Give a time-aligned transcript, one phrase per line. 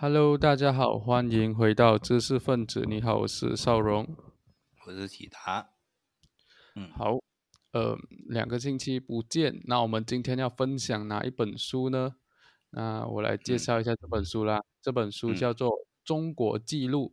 [0.00, 2.84] Hello，大家好，欢迎回到知识分子。
[2.86, 4.06] 你好，我是邵荣，
[4.86, 5.70] 我是启达。
[6.76, 7.18] 嗯，好，
[7.72, 7.98] 呃，
[8.28, 12.14] 两个星期不见，那我们今天要分享哪一本书呢？
[12.70, 14.62] 那我来介绍一下这本书啦。
[14.80, 15.68] 这本书叫做
[16.04, 17.12] 《中国记录》，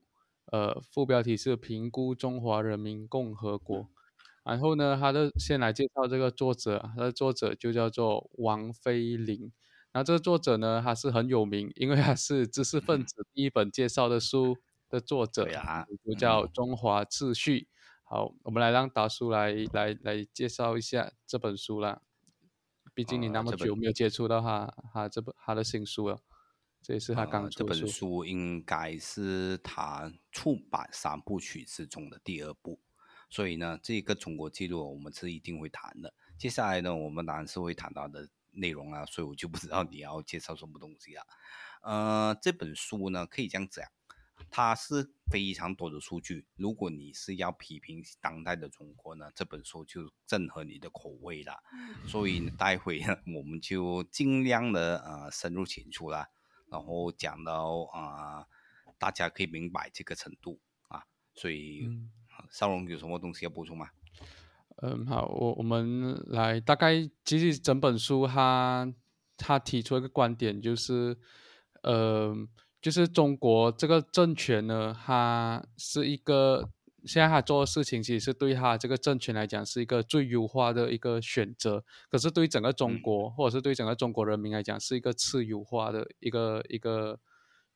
[0.55, 3.89] 呃，副标题是“评估中华人民共和国”。
[4.45, 9.51] 然后呢，他的先来介绍这个作者，他的作者就叫做王菲林。
[9.95, 14.57] 然后这个作者呢，他是很有名，因为他是知识分子第一本介绍的书
[14.89, 17.59] 的作者呀，就叫《中华秩序》。
[18.03, 22.01] 好，我们来让达叔来来来介绍一下这本书啦。
[22.93, 26.19] 毕竟你那么久没有接触到他，他这本他的新书了，
[26.81, 32.81] 这也是他刚这本书应该是他出版三部曲之中的第二部，
[33.29, 36.13] 所以呢，这个中国记录我们是一定会谈的。
[36.37, 38.27] 接下来呢，我们当然是会谈到的。
[38.55, 41.25] 内容啊，所以我就不知道你要介绍什么东西啊。
[41.81, 43.87] 呃，这本书呢，可以这样讲，
[44.49, 46.47] 它是非常多的数据。
[46.55, 51.61] 如果你是要批评当代的中国呢，这本书就正合你的口味了。
[52.07, 56.27] 所以待会呢，我们就尽量的呃深入浅出啦，
[56.71, 58.47] 然后讲到啊，
[58.97, 61.05] 大家可以明白这个程度啊。
[61.35, 61.87] 所以，
[62.49, 63.89] 少龙有什么东西要补充吗？
[64.81, 68.93] 嗯，好，我我们来大概，其实整本书他
[69.37, 71.17] 他提出一个观点，就是，
[71.81, 72.35] 呃，
[72.81, 76.69] 就是中国这个政权呢，它是一个
[77.05, 87.19] 现在他做的事情，其实是对他这个政权来讲是一个最优化的一个选择，可是对于整个中国或者是对整个中国人民来讲，是一个次优化的一个一个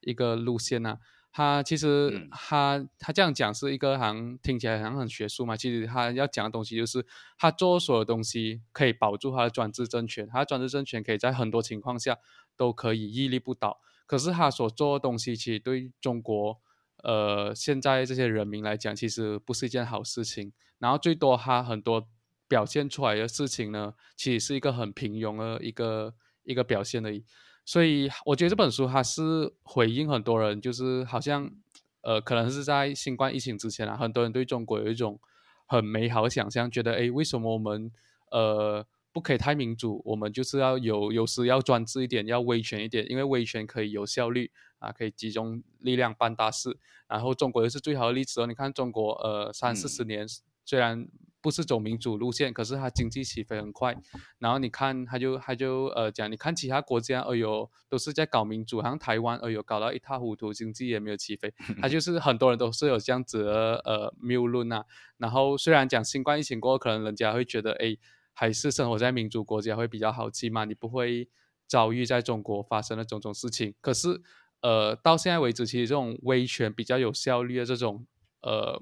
[0.01, 0.97] 一个路线呐。
[1.31, 7.05] 他其实他他这样讲是一个好像听起来好像很学术嘛，其实他要讲的东西就是
[7.37, 12.17] 他做所有东西可以保住他的专制政权，他的专制政权可以在很多情况下
[12.57, 13.79] 都可以屹立不倒。
[14.07, 16.59] 可是他所做的东西其实对中国
[17.03, 20.51] 呃现在这些人民来讲，其实不是一件好事情。
[20.79, 22.07] 然后最多他很多
[22.47, 27.23] 表现出来的事情呢，其实是一个很平庸的一个一个表现而已。
[27.65, 31.49] 所以我觉得这本书它是回应很多人，就是好像，
[32.01, 35.19] 呃，可能是在新冠疫情之前啊，很多人对中国有一种
[35.67, 37.91] 很美好的想象，觉得哎，为什么我们
[38.31, 40.01] 呃不可以太民主？
[40.05, 46.77] 我们就是要有有时要专制一点，要威权一点，因为威权可以有效率啊，可以集中力量办大事。
[47.07, 50.27] 然后中国又是最好的例子哦，你看中国呃三四十年
[50.65, 51.07] 虽然。
[51.41, 53.95] 不是走民主路线，可是它经济起飞很快。
[54.39, 61.53] 然后你看，他就他就呃讲，你看其他国家，哎呦，都是在搞民主，好像台湾，哎呦，搞到一塌糊涂，经济也没有起飞。
[61.81, 64.83] 他就是很多人都是有这样子的呃谬论啊。
[65.17, 67.95] 然后虽然讲新冠疫情过后，可能人家会觉得，哎，
[68.33, 71.29] 还是生活在民主国家会比较好，起码你不会
[71.67, 73.73] 遭遇在中国发生的种种事情。
[73.79, 74.21] 可是
[74.61, 78.05] 呃，到现在为止，其实这种威权比较有效率的这种
[78.41, 78.81] 呃。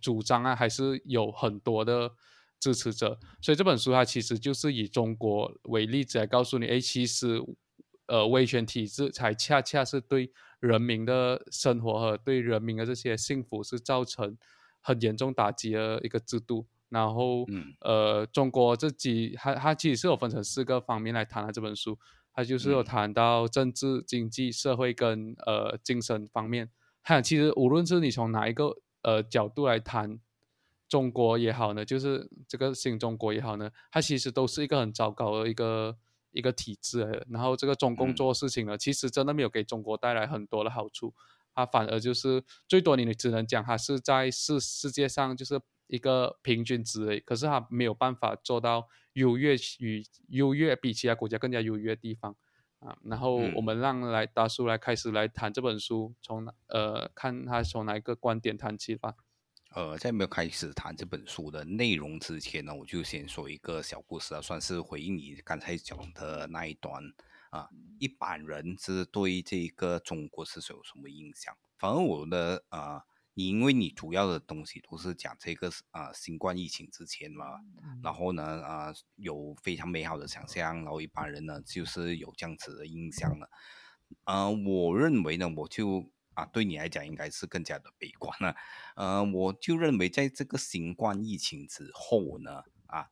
[0.00, 2.12] 主张啊，还是有很多的
[2.60, 7.42] 支持者，所以这本书它其实就是以中国为例子来告诉你，哎，其实，
[8.06, 14.36] 呃，威权体制才恰恰是对人民的生活和对人民的这些幸福是造成
[14.80, 16.66] 很严重打击的一个制度。
[16.90, 17.44] 然后，
[17.80, 21.98] 呃，中国自己它它其实是有分成四个方面来谈的这本书，
[22.32, 26.70] 它就是有谈到政治、经济、社会跟呃精神方面。
[27.02, 30.18] 还有，其实无论是你从哪一个呃，角度来谈
[30.88, 35.96] 中国也好呢，就是这个新中国也好呢，它其实都是一个很糟糕的一个
[36.32, 37.24] 一个体制。
[37.30, 41.14] 然后这个中共做事情呢，其实真的没有给中国带来很多的好处，
[41.54, 52.34] 它反而就是最多你只能讲它是在世世界上就是一个平均值，可是它没有办法做到优越与优越比其他国家更加优越的地方。
[52.84, 59.14] 啊，然后我们让来大叔来开始来谈这本书，从呃看他从哪一个观点谈起吧。
[59.70, 67.02] 呃，在没有开始谈这本书的内容之前呢，我就先说一个小故事啊，算是回应你刚才讲的那一段
[67.50, 67.68] 啊。
[67.98, 71.56] 一般人是对这个中国是有什么印象？
[71.78, 73.04] 反而我的啊。
[73.34, 77.46] 你因为你主要的东西都是讲这个啊新冠疫情之前嘛，
[78.02, 83.50] 然后呢啊有非常美好的想象，然后一般人呢就是有这样子的印象了。
[84.24, 88.54] 呃，我认为呢，我就啊对你来讲应该是更加的悲观了。
[88.94, 93.08] 呃，我就认为在这个新冠疫情之后呢，啊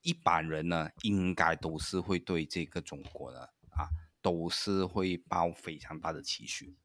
[0.00, 3.38] 一般人呢应该都是会对这个中国呢
[3.70, 3.86] 啊
[4.20, 6.76] 都是会抱非常大的期许。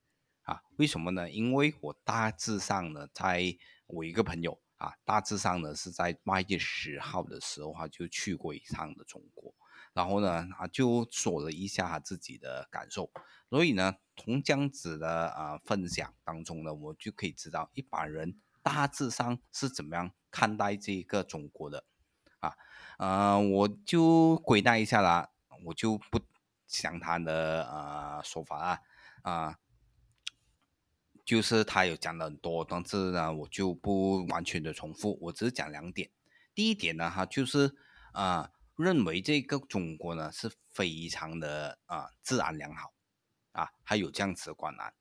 [0.47, 1.29] 啊，为什么呢？
[1.29, 3.43] 因为我大致上呢，在
[3.85, 9.53] 我一个朋友啊，大致上呢是在八月十号的时候，他就去过一趟的中国，
[9.91, 13.11] 然后呢，他就说了一下自己的感受。
[13.49, 21.83] 所以呢，从这样子的啊分享当中呢，我就可以知道一般人大致上是怎么样看待这个中国的
[22.39, 22.55] 啊，
[22.99, 25.29] 呃，我就归纳一下啦，
[25.65, 26.21] 我就不
[26.67, 28.79] 详谈的呃说法啊
[29.23, 29.59] 啊。
[31.27, 36.09] 就是他有讲了很多，但是呢，我就不完全的重复，我只是讲两点。
[36.55, 37.75] 第一点呢，他就是
[38.13, 42.93] 啊，认为这个中国呢是非常的啊治安良好
[43.51, 44.93] 啊，还有这样子的观念。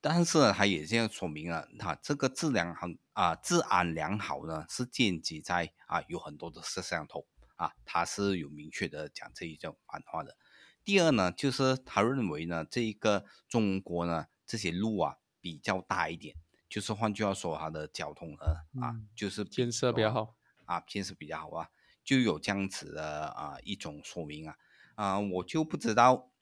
[0.00, 7.26] 但是呢，他也这样说明了，他这个质量很啊治安良好呢是建基在啊有很多的摄像头
[7.56, 10.38] 啊，他是有明确的讲这一种反话的。
[10.82, 15.18] 第二呢，就是他认为呢，这个中国呢这些路啊。
[15.46, 16.34] 比较大一点，
[16.68, 20.34] 就是换句话说，它的交通呢啊，就是建设比较好
[20.64, 21.70] 啊，建设比较好啊，
[22.02, 24.56] 就有这样子的啊一种说明啊
[24.96, 26.32] 啊，我就不知道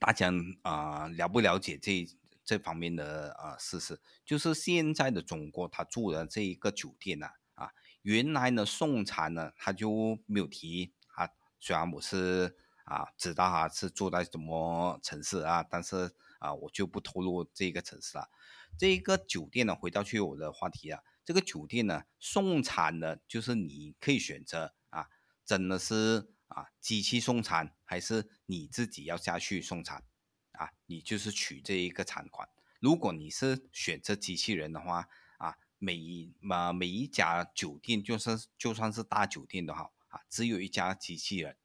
[0.00, 0.32] 大家
[0.62, 2.06] 啊了不了解这
[2.42, 11.28] 这方面的啊事实，就是现在的中国，他住的这一个酒店呢啊，原来呢送餐呢他就没有提啊，
[11.60, 16.14] 虽然我是啊知道他是住在什么城市啊，但是。
[16.38, 18.30] 啊，我就不透露这个城市了。
[18.76, 25.08] 这个酒店呢，回到去我的话题啊，这个酒店呢，送餐的，就是你可以选择啊，
[25.44, 30.04] 真的是啊，机器送餐，还是你自己要下去送餐
[30.52, 30.70] 啊？
[30.86, 32.48] 你就是取这一个餐款。
[32.78, 35.08] 如果你是选择机器人的话
[35.38, 41.56] 啊，每一嘛每一家酒店，就算就算是大酒店都好啊，只有一家机器人。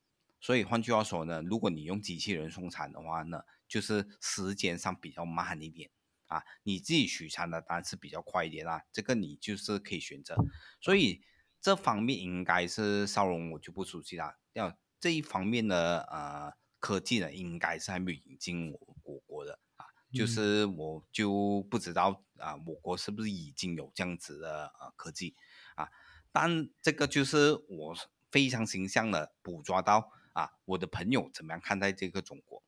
[0.41, 3.43] 所以换句话说呢，如果你用机器人送餐的话呢？
[3.73, 5.89] 就是时间上比较慢一点
[6.27, 10.35] 啊，你自己取餐的单是比较快一点啦，这个你就是可以选择，
[10.79, 11.23] 所以
[11.59, 14.37] 这方面应该是少荣我就不熟悉啦。
[14.53, 25.35] 要这一方面的呃科技呢，应该是还没有引进我我国的啊，就是我就不知道啊，我国是不是已经有这样子的呃科技
[25.73, 25.89] 啊？
[26.31, 27.97] 但这个就是我
[28.29, 32.61] 非常形象的捕捉到啊，我的朋友怎么样看待这个中国。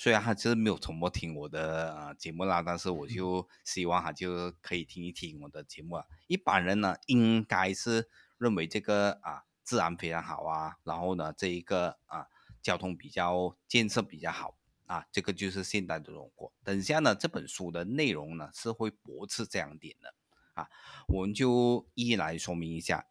[0.00, 6.06] 虽然他就是没有怎么听我的呃节目啦，但是我就希望他就可以听一听我的节目啊。
[6.26, 8.08] 一般人呢，应该是
[8.38, 12.26] 认为这个啊治安非常好啊，然后呢这一个啊
[12.62, 14.56] 交通比较建设比较好
[14.86, 16.50] 啊，这个就是现代的中国。
[16.64, 20.14] 等下呢这本书的内容呢是会驳斥这样点的
[20.54, 20.70] 啊，
[21.08, 23.04] 我们就一一来说明一下。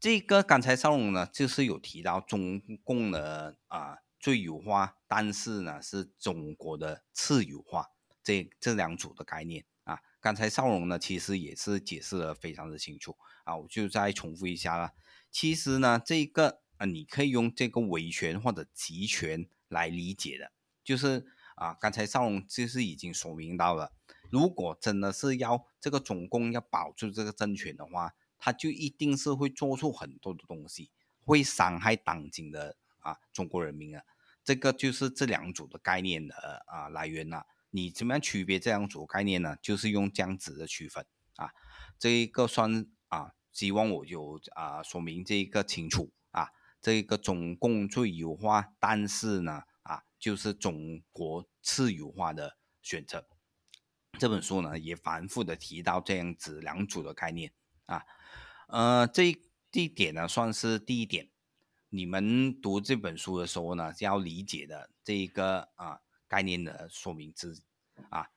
[0.00, 3.98] 这个刚才邵龙呢就是有提到中共的啊。
[4.20, 7.88] 最优化，但是呢是中国的次优化，
[8.22, 9.98] 这这两组的概念啊。
[10.20, 14.92] 刚才邵荣呢其实也是解释的非常的清楚啊，我就再重复一下了。
[15.30, 20.52] 其实呢这个啊你可以用这个维权或者集权来理解的，
[20.84, 21.26] 就是
[21.56, 23.92] 啊刚才邵荣就是已经说明到了，
[24.30, 30.90] 如果真的是要这个总共要保住这个政权的话，他就一定是会做出很多的东西，
[31.24, 32.76] 会伤害当今的。
[33.00, 34.02] 啊，中国人民啊，
[34.44, 37.44] 这个就是这两组的概念的啊来源呐。
[37.72, 39.56] 你怎么样区别这两组概念呢？
[39.62, 41.06] 就是用这样子的区分
[41.36, 41.52] 啊。
[42.00, 46.48] 这一个算啊，希望我有啊说明这一个清楚啊。
[46.80, 53.28] 这一个中共最优化，但是呢啊，就是中国次优化的选择。
[54.18, 57.52] 这本书呢也反复的提到这样子两组的概念
[57.86, 58.02] 啊。
[58.66, 61.29] 呃，这这一点呢算是第一点。
[61.92, 67.60] 你们读这本书的时候呢，要理解的这一个啊概念的说明之
[68.10, 68.30] 啊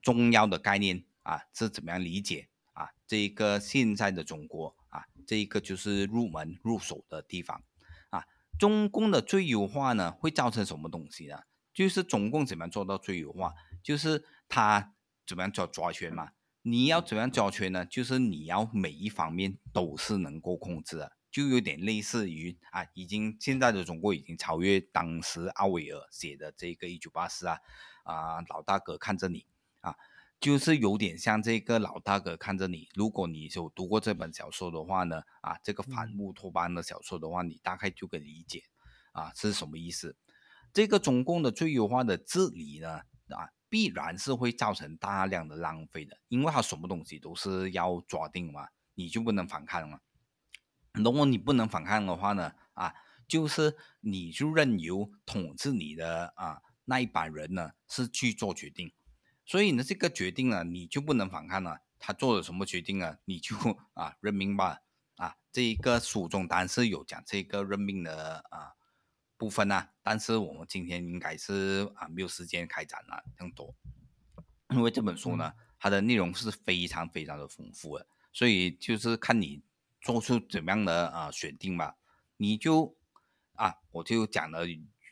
[0.00, 7.62] 重要的概念啊是怎么样理解啊这一个现在的中国啊这一个就是入门入手的地方
[8.10, 8.24] 啊
[8.56, 11.42] 中共的最优化呢会造成什么东西呢？
[11.74, 13.54] 就是中共怎么样做到最优化？
[13.82, 14.94] 就是他
[15.26, 16.30] 怎么样抓抓权嘛？
[16.62, 17.84] 你要怎么样抓权呢？
[17.84, 21.16] 就是你要每一方面都是能够控制的。
[21.30, 27.58] 就有点类似于啊，已经现在的中国已经超越当时奥威尔写的这个《一九八四》啊，
[28.02, 29.46] 啊，老大哥看着你
[29.80, 29.94] 啊，
[30.40, 32.88] 就是有点像这个老大哥看着你。
[32.94, 38.64] 如果你有读过这本小说的话呢，啊，这个反乌托邦的小说的话，你大概就可以理解
[39.12, 40.16] 啊是什么意思。
[40.72, 50.00] 这个中共的最优化的治理呢，啊，必然是会造成大量的浪费的，因为他什么东西都是要抓定嘛，你就不能反抗了。
[50.94, 52.94] 如果你不能反抗的话呢，啊，
[53.28, 58.92] 就是你就任由统治你的啊那一班人呢是去做决定，
[59.44, 61.80] 所以呢这个决定呢你就不能反抗了。
[61.98, 63.54] 他做了什么决定啊，你就
[63.94, 64.80] 啊任命吧。
[65.16, 68.72] 啊，这一个书中当然是有讲这个任命的啊
[69.36, 73.74] 部分啊，但是我们今天应该是啊没有时间开展了更多，
[74.70, 79.62] 因为这本书呢，它的内容是非常非常的丰富的，所以就是看你
[80.00, 81.96] 做出怎么样的啊选定吧。
[82.36, 82.96] 你就
[83.54, 84.64] 啊，我就讲了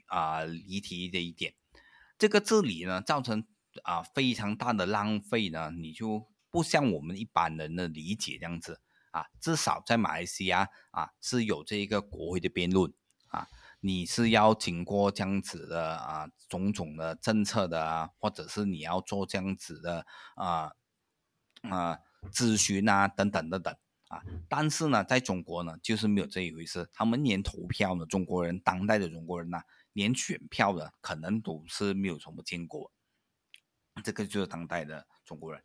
[0.07, 1.55] 啊离题的一点，
[2.17, 3.47] 这个治理呢造成
[3.83, 8.81] 啊非常大的浪费呢，你就不像我们一般人的理解这样子
[9.11, 12.91] 啊，至少在马来西亚啊是有这个国会的辩论
[13.29, 13.47] 啊。
[13.81, 20.05] 你是要经过这样子的啊种种的政策的啊，或者是你要做这样子的
[20.35, 20.73] 啊
[21.63, 21.99] 啊
[22.33, 23.77] 咨询啊等等等等
[24.09, 29.61] 啊，但是呢，在中国呢就是没有这一回事，他们连投票呢，中国人当代的中国人呢，
[29.93, 32.93] 连选票的可能都是没有什么见过，
[34.03, 35.63] 这个就是当代的中国人，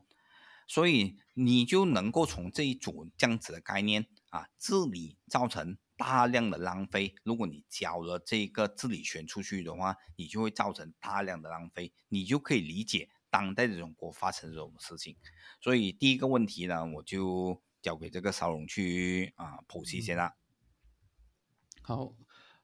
[0.68, 5.78] 所以你就能够从这一组这样子的概念啊治理造成。
[5.96, 15.16] 大量的浪费，如果你交了这个治理权出去的话，你就会造成大量的浪费，你就可以理解当代的中国发生这种事情。
[15.62, 20.34] 所以第一个问题呢，我就交给这个邵荣去啊剖析一下啦。
[21.84, 22.14] 好，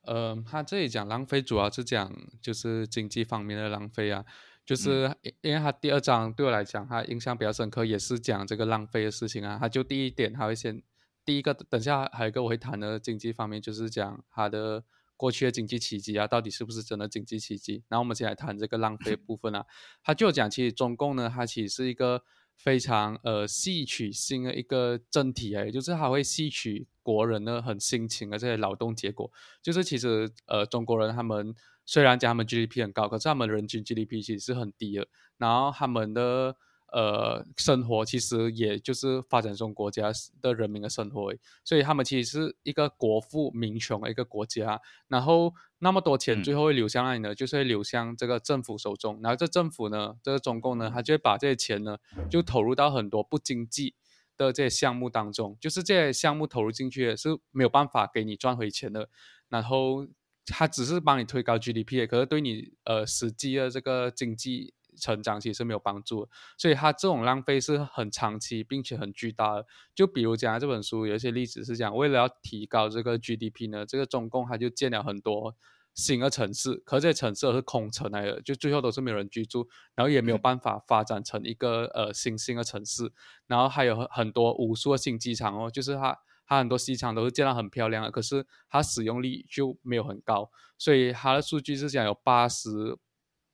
[0.01, 2.11] 呃，他这里讲浪费，主要是讲
[2.41, 4.25] 就是经济方面的浪费啊，
[4.65, 9.59] 就是因为他第二章对我来讲，他印象比较深刻，也是讲这个浪费的事情啊。
[9.59, 10.81] 他就第一点，他会先。
[11.25, 14.83] 第一个，等下还有一个我会谈的经济方面，就是讲他的
[15.15, 17.83] 过去的经济奇迹啊，到底是不是真的经济奇迹？
[17.87, 19.63] 然后我们先来谈这个浪费部分啊。
[20.01, 22.23] 他就讲，其实中共呢，它其实是一个
[22.59, 29.31] 非常呃吸取性的一个政体哎，就是他会吸取国人的很辛勤的这些劳动结果。
[29.63, 35.07] 就是其实呃中国人他们虽然讲他们 GDP 很高，可是他们人均 GDP 其实是很低的。
[35.37, 36.57] 然后他们的
[36.91, 41.31] 呃，生活其实也就是发展中国家的人民的生活，
[41.63, 44.81] 所以他们其实是一个国富民穷的一个国家。
[45.07, 47.35] 然后那么多钱最后会流向哪里呢？
[47.35, 49.19] 就是会流向这个政府手中。
[49.21, 51.97] 然后这政府呢，这个中共呢，他就会把这些钱呢，
[52.29, 53.93] 就投入到很多不经济
[54.35, 55.55] 的这些项目当中。
[55.61, 59.09] 就是这些项目投入进去是没有办法给你赚回钱的。
[59.49, 60.07] 然后
[60.45, 64.73] 他只是帮你推高 GDP，可是对你呃实际的这个经济。
[64.99, 69.65] 成长其实是没有帮助的，所以它这种浪费是很长期并且很巨大的。
[69.95, 75.55] 就比如讲这本书有一些例子是讲，为了要提高这个 GDP 呢，这个中共它就建了很多
[75.95, 83.11] 新的城市，可这些城市都是空城来的，就最后都是没有人居住，然后也没有办法发展成一个呃新兴的城市。
[83.47, 92.97] 然后还有很多无数的新机场哦，就是它它很多机场都是建得很漂亮的，可是它使用率就没有很高，所以它的数据是讲有八十。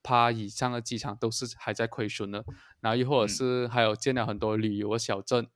[0.05, 2.45] 趴以上的机场都是还在亏损的，
[2.79, 5.47] 然后又或者是还有建了很多旅游的小镇，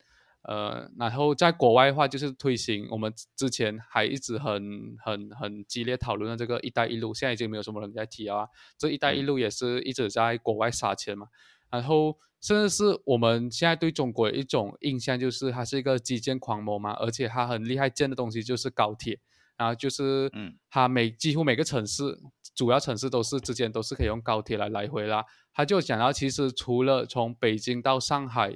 [0.41, 8.48] 呃，然后在国外的话就是推行我们之前还一直很很很激烈讨论的这个“一带一路”，现在已经没有什么人在提啊。
[8.77, 11.27] 这“一带一路”也是一直在国外撒钱嘛，
[11.70, 19.20] 然后甚至是我们现在对中国一种印象就是它是一个基建狂魔嘛，而且它很厉害建的东西就是高铁。
[19.60, 22.18] 然后就是，嗯，它每几乎每个城市，
[22.56, 25.25] 主要城市都是之间都是可以用高铁来来回啦。
[25.54, 28.54] 他就讲到，其实除了从北京到上海，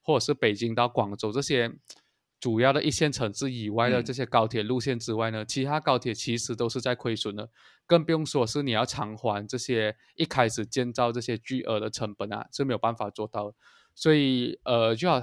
[0.00, 1.72] 或者是北京到广州这些
[2.38, 7.50] 主要的一线城市以外的这些高铁路线之外呢，其他高铁其实都是在亏损的，
[7.84, 13.52] 更不用说是你要偿还这些一开始建造这些巨额的成本啊，是没有办法做到。
[13.96, 15.20] 所以，呃，就好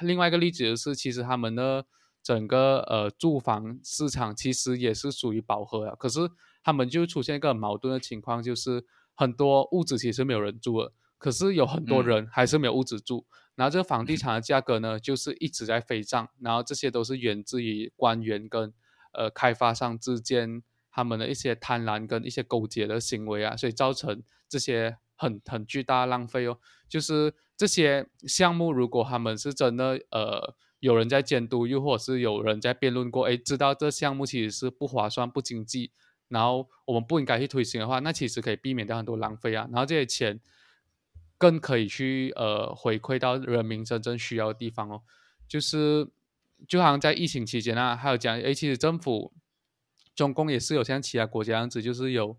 [0.00, 1.82] 另外一个例子是，其实他们呢。
[2.22, 6.20] 整个呃住房市场其实也是属于饱和了，可是
[6.62, 13.26] 他们就出现一个矛盾的情况，就是很多屋子其实没有人住了，可是有很多人还是没有屋子住。
[13.56, 18.72] 然后这个房地产的价格呢，就是一直在飞涨，然后这些都是源自于官员跟
[19.12, 20.62] 呃开发商之间
[20.92, 26.58] 他们的一些贪婪跟一些勾结的行为啊，所以造成这些很很巨大浪费哦。
[26.88, 30.54] 就是这些项目如果他们是真的呃。
[30.82, 35.92] 有人在监督，又或者是有人在辩论过，哎，知道这项目其实是不划算、不经济，
[36.26, 39.68] 然后我们不应该去推行的话，那其实可以避免掉很多浪费啊。
[39.70, 40.40] 然后这些钱
[41.38, 45.02] 更可以去呃回馈到人民真正需要的地方哦。
[45.46, 46.08] 就是
[46.66, 49.32] 就好像在疫情期间啊，还有讲，哎，其实政府
[50.16, 52.36] 中共也是有像其他国家样子，就是有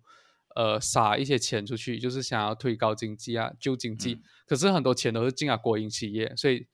[0.58, 4.20] 呃撒一些钱出去，就是想要推高经济啊、救经济。
[4.46, 6.68] 可是很多钱都是进了国营企业，所以。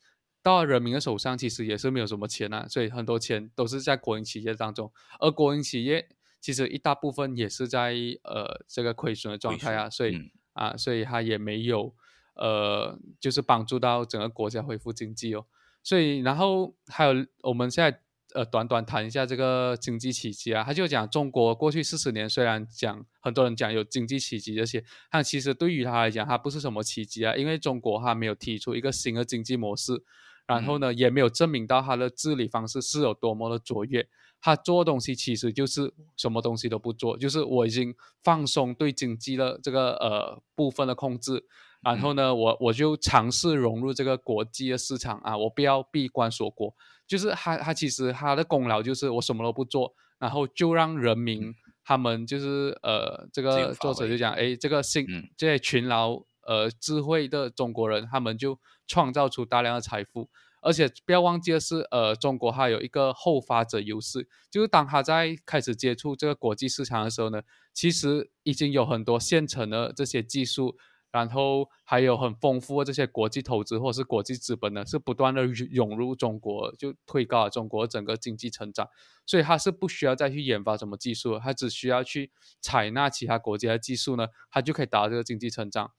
[0.49, 6.07] 到人民的手上，其实也是没有什么钱啊，所以很多钱都是在国营企业当中，而国营企业
[6.41, 11.93] 其实一大部分也是在呃这个亏损的状态啊，所以啊，所以它也没有
[12.35, 15.45] 呃就是帮助到整个国家恢复经济哦，
[15.83, 17.13] 所以然后还有
[17.43, 17.99] 我们现在
[18.33, 30.03] 呃短短谈一下这个经济奇迹啊，他就讲中国过去四十年虽然讲很多人讲有经济奇迹这些，但其实对于他来讲，它不是什么奇迹啊，因为中国还没有提出一个新的经济模式，
[30.49, 34.07] 然后呢也没有证明到他的治理方式是有多么的卓越。
[34.41, 41.43] 他做东西其实就是什么东西都不做，就是我已经放松对经济的这个呃部分的控制，
[41.81, 46.73] 然后呢，我我就尝试融入这个国际的市场啊，我不要闭关锁国，
[47.05, 51.53] 就是他他其实他的功劳就是我什么都不做，然后就让人民
[51.83, 58.57] 他们就是呃这个作者就讲哎这个新这些勤劳呃智慧的中国人，他们就
[58.89, 60.29] 创造出大量的财富。
[60.61, 67.41] 而且不要忘记的是，呃，中国还有一个后发者优势，就是当他在开始接触这个国际市场的时候呢，
[67.73, 70.75] 其实已经有很多现成的这些技术，
[71.11, 78.89] 然后还有很丰富的这些国际投资或者是国际资本呢，是不断的涌入中国，就推高了中国整个经济成长。
[79.25, 85.91] 所以他是不需要再去研发什么技术，他只需要去采纳其他国家的技术呢，他就可以达到这个经济成长。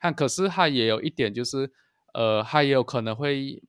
[0.00, 1.72] 看，可是他也有一点就是，
[2.12, 3.62] 呃，他也有可能会。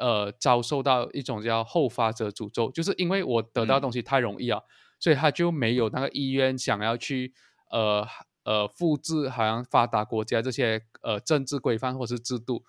[0.00, 4.60] 呃，遭受到一种叫后发者诅咒，就是因为我得到东西太容易啊，
[4.98, 7.32] 所以他就没有那个意愿想要去
[7.70, 8.04] 呃
[8.42, 12.64] 呃复制好像发达国家这些呃政治规范或是制度，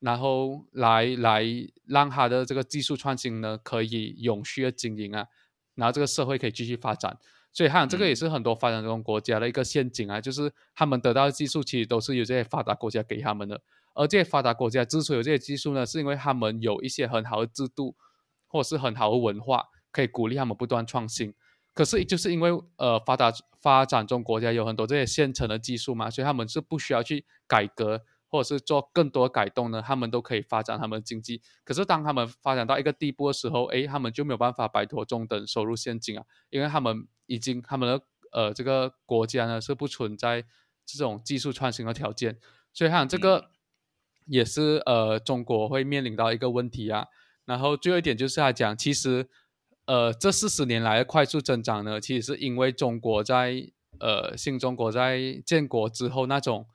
[0.00, 1.44] 然后来来
[1.86, 5.24] 让他的这个技术创新呢可以永续的经营啊，
[5.76, 7.16] 然后这个社会可以继续发展，
[7.52, 13.62] 所以他这个也是很多发展中国家的一个陷阱啊，就是他们得到的技术其实都是由这些发达国家给他们的。
[13.96, 17.96] 而这些发达国家之所以有这些技术呢，是因为他们有一些很好的制度，
[18.46, 21.34] 或者是很好的文化，可以鼓励他们不断创新。
[21.72, 31.42] 可是就是因为呃发达发展中国家有很多这些现成的技术嘛，所以他们是不需要去改革或者是做更多改动呢，他们都可以发展他们的经济。
[31.64, 40.44] 可是当他们发展到一个地步的时候，诶，他们就没有办法摆脱中等收入陷阱啊，因为他们已经他们的呃这个国家呢是不存在
[40.84, 42.38] 这种技术创新的条件，
[42.72, 43.50] 所以像这个。
[44.26, 47.06] 也是呃，中国会面临到一个问题啊。
[47.44, 49.28] 然后最后一点就是他讲，其实
[49.86, 53.54] 呃，这四十年来的快速增长呢，其实是因为中国在
[54.00, 56.66] 呃新中国在建国之后那种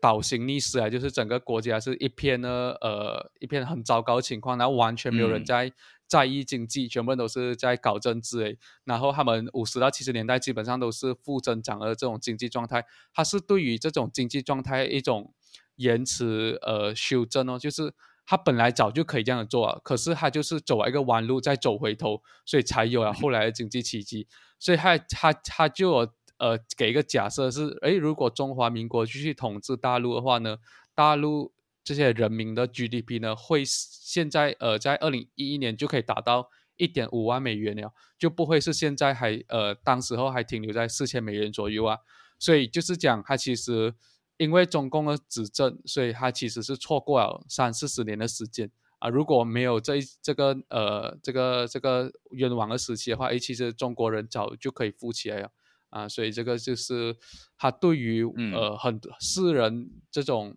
[0.00, 5.72] 倒行逆施啊，就是整个国家是一片呢呃一片很糟糕的情况，然后完全没有人在
[6.06, 8.58] 在意经济，全部都是在搞政治诶。
[8.84, 15.34] 然后他们五十到七十年代基本上都是负增长的这种经济状态，它是对于这种经济状态一种。
[15.76, 17.92] 延迟呃修正哦，就是
[18.24, 24.28] 他本来早就可以这样做啊，可是他就是走了一个弯路再走回头，所以才有了后来的经济奇迹。
[24.58, 26.08] 所以他他他就
[26.38, 30.58] 呃给一个假设是，诶，如果中华民国继续统治大陆的话呢，
[30.94, 41.98] 大陆这些人民的 GDP 呢会现在呃在二零一一年就可以达到一点五万美元了，就不会是现在还呃当时候还停留在四千美元左右啊。
[42.38, 43.94] 所以就是讲他其实。
[44.38, 49.08] 因为中共的执政，所以他其实是错过了三四十年的时间啊！
[49.08, 55.50] 如果没有这这个呃这个这个冤枉的时期的话，诶，其实中国人早就可以富起来了
[55.90, 56.08] 啊！
[56.08, 57.16] 所以这个就是
[57.56, 60.56] 他对于呃很世人这种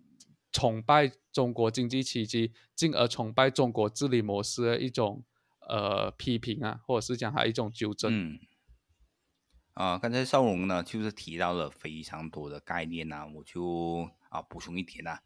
[0.52, 5.24] 崇拜中国经济奇迹，进而崇拜中国治理模式的一种
[5.68, 8.40] 呃批评啊，或者是讲他一种纠正。
[9.76, 15.20] 啊，刚才邵荣呢，就是提到了非常多的概念呐，我就啊补充一点呐，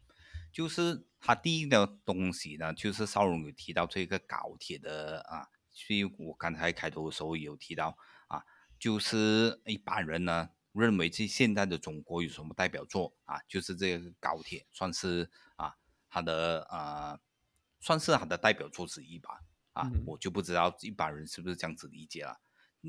[0.52, 8.42] 就是他第一个东西呢，就是邵荣有提到这个高铁的啊，所以我刚才开头的时候有提到啊，
[8.76, 15.76] 就是一般人呢认为这现在的中国有什么代表作啊，就是这个高铁算是啊
[16.08, 17.20] 他的啊
[17.78, 22.40] 算是他的代表作之一吧，啊，我就不知道一般人是不是这样子理解了。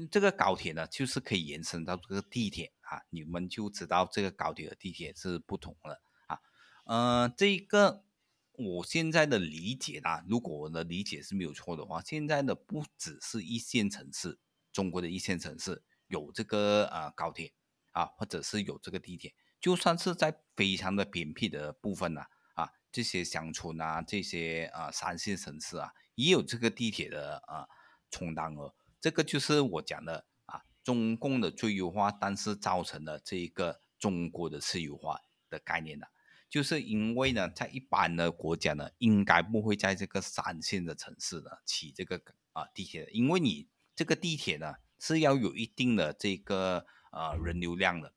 [0.10, 6.40] 这个高铁呢，就是可以延伸到这个地铁啊，你们就知道这个高铁和地铁是不同的啊。
[6.86, 8.06] 呃，这个
[8.54, 14.40] 我现在的理解啊，如果我的理解是没有错的话，现在的不只是一线城市，
[14.72, 17.52] 中国的一线城市有这个呃高铁
[17.92, 22.22] 啊，或者是有这个地铁，就算是在非常的偏僻的部分呢
[22.54, 27.68] 啊，这些乡村啊，这些啊三线城市啊，也有这个地铁的啊
[28.10, 28.74] 充当了。
[29.02, 36.06] 这个就是我讲的啊，中共的最优化，但是造成了这一个中国的私有化的概念呢，
[36.48, 42.22] 就是因为呢，在一般的国家呢，应该不会在这个三线的城市呢起这个
[42.54, 48.14] 啊地铁，因为你这个地铁呢是要有一定的这个呃人流量的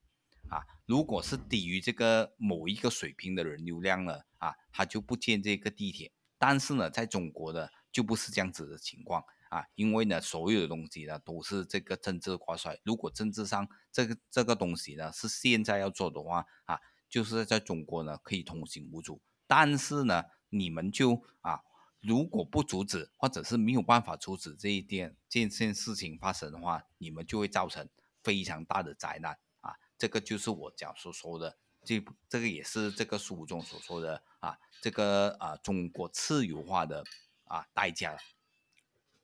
[0.51, 6.13] 啊，如果是低于这个某一个水平的人流量呢啊，它就不建这个地铁。
[6.37, 9.25] 但是呢，在中国的就不是这样子的情况。
[9.55, 12.77] 啊，因为呢，所有的东西呢都是这个政治挂帅。
[12.83, 19.21] 如果政治上这个这个东西呢是现在要做的话啊，就是在中国呢可以通行无阻。
[19.47, 21.61] 但是呢，你们就啊，
[22.01, 27.89] 如果不阻止，或者是没有办法阻止这一件这件事情发生的话，你们就会造成
[28.25, 29.77] 非常大的灾难啊。
[29.97, 37.05] 这个就是我讲所说的，这这个也是这个书中所说的啊，这个啊中国次油化的
[37.45, 38.19] 啊代价了。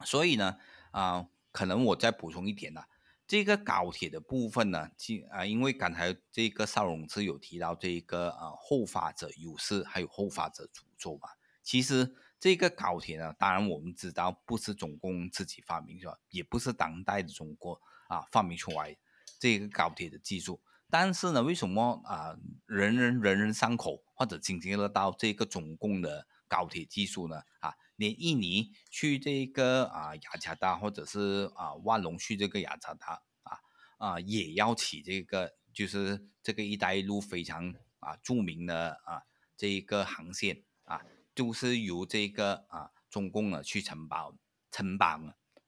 [0.05, 0.57] 所以呢，
[0.91, 2.83] 啊，可能我再补充一点呢，
[3.27, 11.29] 这个高铁的部分呢，其啊，因为刚才这个邵荣志有提到这个呃后发者优势，还有后发者诅咒嘛。
[11.63, 16.19] 其实这个高铁呢，当然我们知道不是中共自己发明是吧？
[16.31, 18.97] 也不是当代的中国啊发明出来
[19.39, 20.61] 这个高铁的技术。
[20.89, 22.35] 但是呢，为什么啊
[22.67, 27.43] 人人人人伤口或者津津乐道这个中共的高铁技术呢？
[27.61, 27.73] 啊？
[28.01, 33.59] 连印尼去这个啊雅加达，或者是啊万隆去这个雅加达啊
[33.99, 39.21] 啊也要起这个，就是这个“一带一路”非常啊著名的啊
[39.55, 41.03] 这一个航线啊，
[41.35, 44.35] 就是由这个啊中共呢去承包
[44.71, 45.21] 承包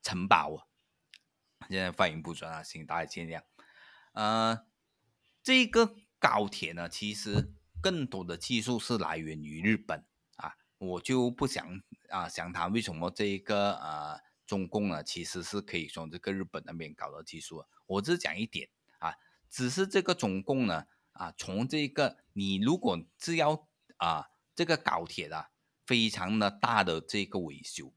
[0.03, 0.66] 承包
[1.59, 3.42] 啊，现在发音不准啊，请大家见谅。
[4.14, 4.64] 呃，
[5.42, 10.07] 这个高铁呢，其实更多的技术是来源于日本。
[10.83, 17.64] 我就不想啊详谈为什么这一个呃中共呢，其实是可以从这个日本那边搞到技术。
[17.87, 18.68] 我只讲一点
[18.99, 19.14] 啊，
[19.49, 23.68] 只是这个中共呢啊，从这个你如果是要
[23.99, 25.51] 啊这个高铁的
[25.87, 27.95] 非常的大的这个维修，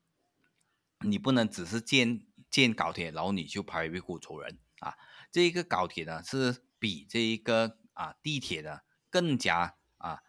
[1.00, 2.22] 你不能只是建
[2.52, 4.94] 建高铁，然后你就拍屁股走人啊。
[5.32, 10.22] 这一个高铁呢是比这一个啊地铁的更加啊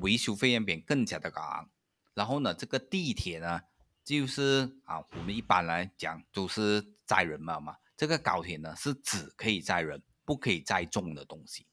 [0.00, 1.70] 维修费用变更加的高昂。
[2.18, 3.60] 然后呢，这个地铁呢，
[4.02, 7.76] 就是啊，我们一般来讲都是载人嘛嘛。
[7.96, 11.64] 这个高铁呢，是只可以载人，不可以载重的东西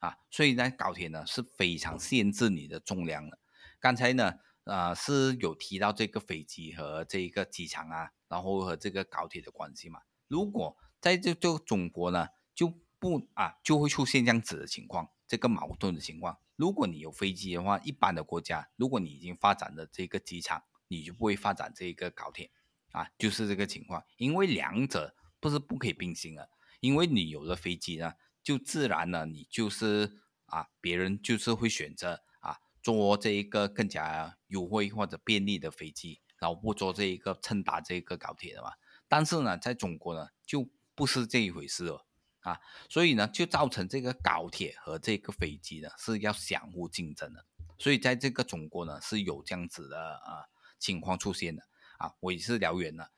[0.00, 0.18] 啊。
[0.28, 3.38] 所以呢，高铁呢是非常限制你的重量的。
[3.78, 4.34] 刚才呢，
[4.64, 10.00] 呃，是有提到这个飞机和这个机场啊，然后和这个高铁的关系嘛。
[10.26, 16.36] 如果在这就中国呢，就不啊，就会出现这样子的情况，这个矛盾的情况。
[16.62, 22.52] 如果你有飞机的话，一般的国家，如果你已经发展的这个机场，你就不会发展这个高铁，
[22.92, 24.04] 啊，就是这个情况。
[24.16, 26.48] 因为两者不是不可以并行的，
[26.78, 28.12] 因为你有了飞机呢，
[28.44, 38.70] 就自然呢，你就是啊，别人就是会选择啊，坐这一个更加优惠或者便利的飞机，然后不坐这一个乘搭这个高铁的嘛。
[39.08, 42.06] 但是呢，在中国呢，就不是这一回事了。
[42.42, 47.46] 啊，所以呢，就造成这个高铁和这个飞机呢是要相互竞争的，
[47.78, 50.50] 所以在这个中国呢是有这样子的啊
[50.80, 51.62] 情况出现的
[51.98, 52.12] 啊。
[52.18, 53.12] 我也是聊远了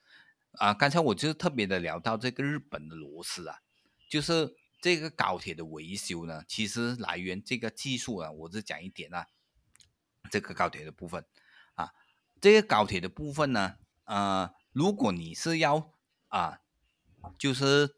[0.59, 3.61] 啊，刚才我就特别的聊到这个日本的螺丝啊，
[4.11, 9.27] 就是这个高铁的维修呢，其实来源这个技术啊，我只讲一点啊，
[10.31, 11.25] 这个高铁的部分
[11.77, 11.95] 啊，
[12.43, 15.95] 这个高铁的部分呢，呃，如果你是要
[16.29, 16.61] 啊，
[17.39, 17.97] 就是。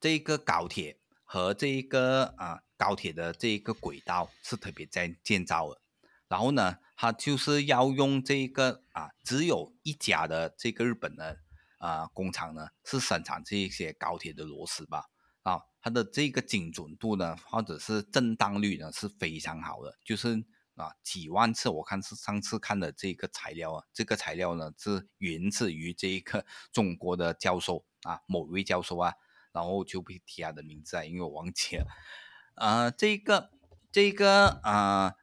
[0.00, 5.80] 这个高铁和这一个啊高铁的这一个轨道是特别在建造的，
[6.28, 11.36] 然后呢，它就是要用这个啊只有一家的这个日本的
[11.78, 15.06] 啊工厂呢是生产这些高铁的螺丝吧
[15.42, 20.36] 啊，它的这个精准度呢或者是震荡率呢是非常好的，就是
[20.76, 29.12] 啊几万次我看是上次看的这个材料啊，这个材料呢是源自于这一个 中国的教授啊某位教授啊。
[29.58, 31.86] 然后就不提他的名字啊，因为我忘记了。
[32.54, 33.50] 啊，这个
[33.90, 35.16] 这个啊，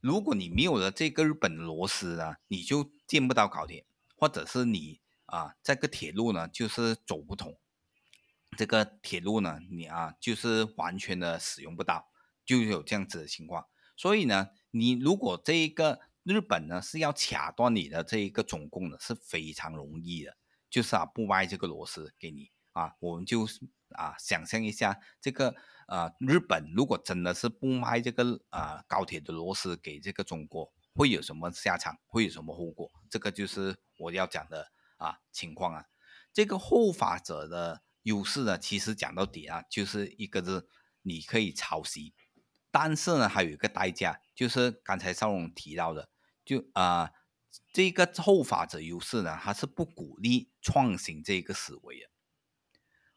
[0.00, 3.84] 如果你没有了这个日本螺丝呢，你就见不到高铁，
[4.16, 7.58] 或者是你啊，这个铁路呢就是走不通。
[8.56, 12.08] 这个铁路呢，你啊就是完全的使用不到，
[12.46, 13.66] 就有这样子的情况。
[13.98, 20.36] 所以呢，你如果这一个日本呢是要卡断你的这一个总共呢是非常容易的，
[20.70, 22.50] 就是啊不歪这个螺丝给你。
[22.74, 23.46] 啊，我们就
[23.90, 25.54] 啊想象一下，这个
[25.88, 31.96] 呃日本如果真的是不卖这个啊高铁的螺丝给这个中国，会有什么下场？
[32.06, 32.90] 会有什么后果？
[33.08, 35.86] 这个就是我要讲的啊情况啊。
[36.32, 40.66] 这个后发者的优势呢，其实讲到底啊，就是一个是
[41.02, 42.12] 你可以抄袭，
[42.72, 46.08] 但是呢还有一个代价，就是刚才邵龙提到的，
[46.44, 47.12] 就啊
[47.72, 52.08] 这个后发者优势呢，它是不鼓励创新这个思维的。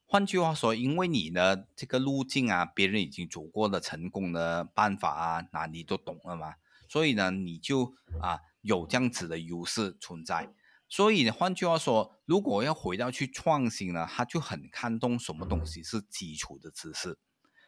[0.09, 6.55] 换句话说，因为你的这个路径啊，别人已经走过了成功的办法啊，那你都懂了嘛？
[6.87, 10.53] 所以呢，你就啊有这样子的优势存在。
[10.87, 17.19] 所以换句话说，如果要回到去创新呢，他就很看重什么东西是基础的知识，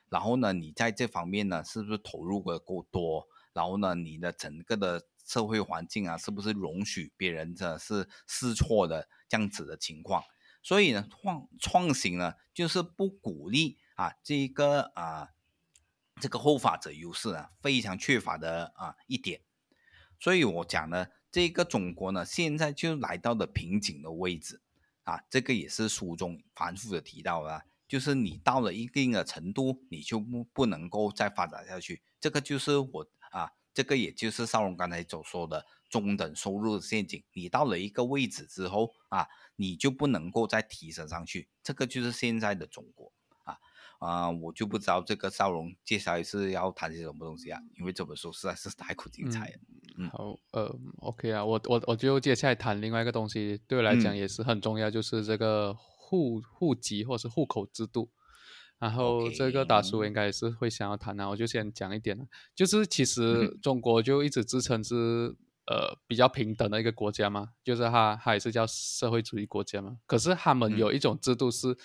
[0.08, 3.28] 然后呢，你在这方面呢，是不是投入的够多？
[3.52, 10.24] 然后呢，你的整个的社会环境啊，是不是容许别人的是试错的这样子的情况？
[10.62, 15.30] 所以呢，创创新呢，就是不鼓励啊，这个啊，
[16.20, 19.42] 这个后发者优势啊，非常缺乏的啊一点。
[20.20, 21.08] 所以我讲呢。
[21.32, 24.64] 这个中国呢，现在就来到了瓶颈的位置
[25.04, 32.02] 啊，这个也是书中反复的提到的，就是你到了一定的程度，你就不不能够再发展下去。
[32.20, 37.24] 这个就是我啊，这个也就是少龙刚才所说的中等收入的陷阱。
[37.34, 41.50] 你到了一个位置之后啊，你就不能够再提升上去。
[41.64, 43.12] 这个就是现在的中国。
[43.44, 43.58] 啊
[44.00, 49.60] 啊，我就不知道这个少龙接下来是要谈些什么东西啊，因为这本书实在是太过精彩了。
[49.98, 58.10] 嗯，好，呃，OK 啊，我我我就接下来谈另外一个东西，对我来讲也是很重要，就是这个户户籍或是户口制度。
[58.78, 62.18] 然后这个大叔应该也是会想要谈啊，我就先讲一点
[62.56, 65.36] 就是其实中国就一直自称是
[65.70, 71.78] 呃比较平等的一个国家嘛，就是他他也是叫社会主义国家嘛，可是他们有一种制度是。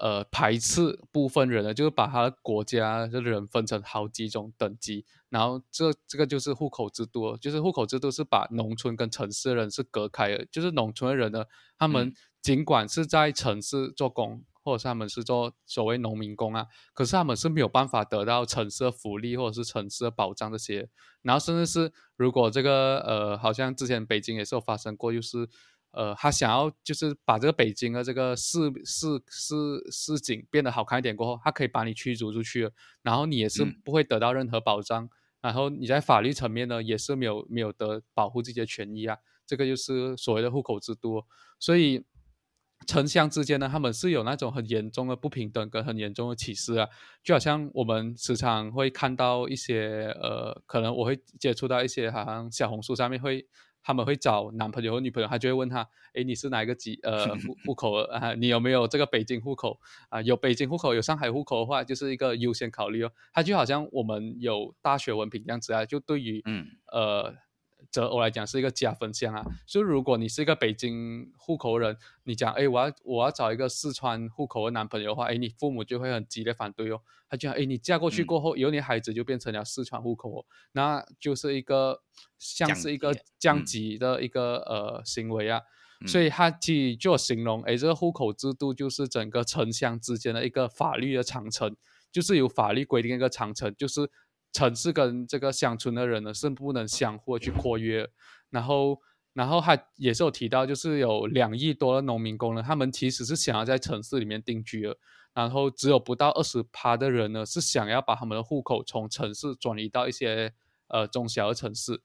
[0.00, 11.44] 呃，排斥部分人呢，就是把他的国家的人分成好几种等级，然后这这个就是户口制度，就是户口制度是把农村跟城市的人是隔开的，就是农村的人呢，
[11.76, 20.88] 他们尽管是在城市做工，或者是他们是做所谓农民工啊，可是他们是没有办法得到城市的福利或者是城市的保障这些，
[21.22, 25.48] 然后甚至是如果这个呃，好像之前北京也是有发生过，就是。
[25.90, 29.54] 呃，他想要就是把这个北京的这个市市市
[29.90, 32.70] 市景变得好看一点过后，他可以把你驱逐出去，
[33.02, 35.08] 然后你也是不会得到任何保障，
[35.40, 39.16] 然后你在法律层面呢也是没有没有得保护自己的权益啊，
[39.46, 41.24] 这个就是所谓的户口制度。
[41.58, 42.04] 所以
[42.86, 46.88] 城乡之间呢，他们是有那种很严重的不平等跟很严重的歧视啊，
[47.22, 53.46] 就好像我们时常会看到一些呃，可能我会接触到一些好像小红书上面会。
[53.80, 56.98] 他们会找男朋友或女朋友，他就会问他：哎，你是哪一个籍？
[57.04, 58.34] 呃，户户口啊？
[58.34, 60.20] 你有没有这个北京户口啊？
[60.20, 63.10] 有北京户口，有上海户口的话，就是一个优先考虑哦。
[63.32, 67.34] 他就好像我们有大学文凭这样子啊，就对于嗯呃。
[67.90, 80.44] 择偶来讲是一个加分项啊，就如果你是一个北京户口人，你讲哎我要我要找一个四川户口的男朋友的话，哎你父母就会很激烈反对哦，他讲哎你嫁过去过后，以后你孩子就变成了四川户口，哦。
[80.72, 82.02] 那就是一个
[82.38, 85.62] 像是一个降级的一个呃行为啊，
[86.06, 91.74] 所以他去做形容，哎这个户口制度就是整个城乡之间的一个法律的长城，
[92.12, 94.10] 就是有法律规定一个长城，就是。
[94.58, 98.10] 城市跟这个乡村的人呢是不能相互去扩约，
[98.50, 98.98] 然后，
[99.32, 104.96] 然后他也是有提到，就是有两亿多的农民工呢，他们其实是想要在城市里面定居的，
[105.32, 110.52] 然后只有不到二十趴的人呢是想要把他们的户口从城市转移到一些
[110.88, 112.02] 呃中小的城市，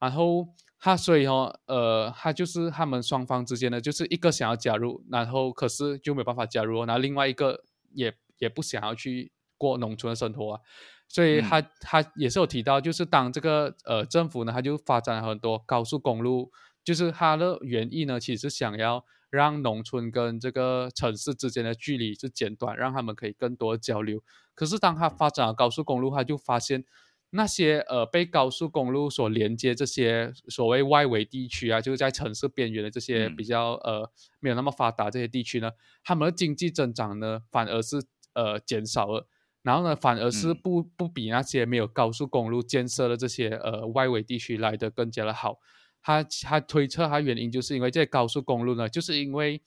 [0.00, 0.48] 然后
[0.80, 7.62] 他所以哦，呃，他就是他们双方之间呢，就是一个想要加入，然后可是就没办法加入，然后另外一个
[7.92, 10.60] 也也不想要去过农村的生活啊。
[11.12, 16.50] 所以他他也是有提到，就是当这个呃政府呢，他就发展很多高速公路，
[16.82, 24.22] 就是他的原意呢，其实是想要让农村跟这个城市之间的距离是减短，让他们可以更多交流。
[24.54, 26.82] 可是当他发展了高速公路，他就发现
[27.28, 35.72] 那些呃被高速公路所连接这些所谓外围地区啊，就是在城市边缘的这些比较呃没有那么发达这些地区呢，
[36.02, 39.28] 他们的经济增长呢反而是呃减少了。
[39.62, 45.58] 然后呢，反而是不不比那些没有高速公路建设的这些呃外围地区来的更加的好。
[46.02, 49.62] 他他推测他原因就是因为这些高速公路呢，就是因为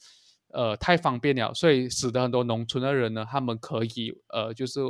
[0.50, 4.82] 呃太方便了，所以使得很多农村的人呢，他们可以呃就是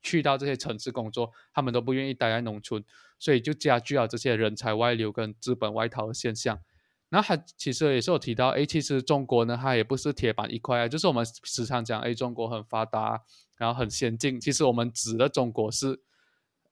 [0.00, 2.84] 去到这些城市工作，他们都不愿意待在农村，
[3.18, 6.60] 所以就加剧了这些人才外流跟资本外逃的现象。
[7.12, 13.22] 那他其实也是有提到，哎，其实中国呢，它也不是铁板一块啊，就是我们时常讲，哎，中国很发达。
[13.58, 16.00] 然后很先进，其实我们指的中国是，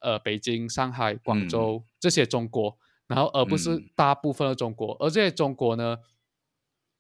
[0.01, 2.77] 呃，北京、上海、广州这些中国，
[3.07, 4.97] 然后而不是大部分的中国。
[4.99, 5.99] 而这些中国呢，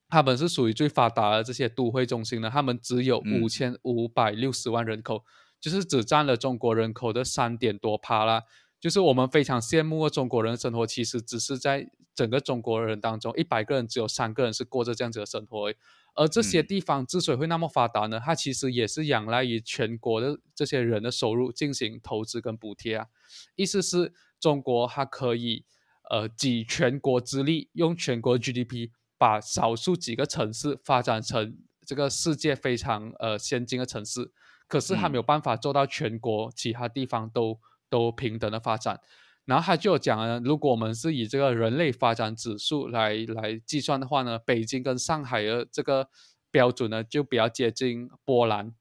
[0.08, 5.24] 他们是属于最发达的这些都会中心呢，他们只有五千五百六十万人口，
[5.60, 8.44] 就是只占了中国人口的三点多趴啦。
[8.80, 15.72] 就是我们非常羡慕的中国人生活，其实只是在整个中国人当中，一百个人只有三个人是过着这样子的生活。
[16.14, 23.06] 而这些地方之所以会那么发达呢，它其实也是仰赖于全国的这些人的收入进行投资跟补贴啊。
[23.54, 25.64] 意思是中国它可以
[26.10, 34.32] 呃集全国之力，用全国 GDP 把少数几个城市发展成这个世界非常呃先进的城市，
[34.66, 37.60] 可是他没有办法做到全国其他地方都
[37.90, 39.00] 都平等的发展。
[39.46, 46.08] 然后他就讲了，如果我们是以这个人类发展指数来来计算的话呢，北京跟上海的这个
[46.52, 48.72] 标准呢就比较接近波兰，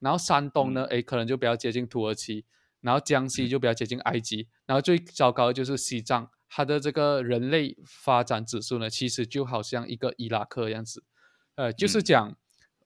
[0.00, 2.44] 然后山东呢，哎，可能就比较接近土耳其，
[2.80, 11.04] 然后江西就比较接近埃及，然后最糟糕的就是西藏，它的这个人类发展指数呢，其实就好像一个伊拉克样子，
[11.54, 12.36] 呃，就是讲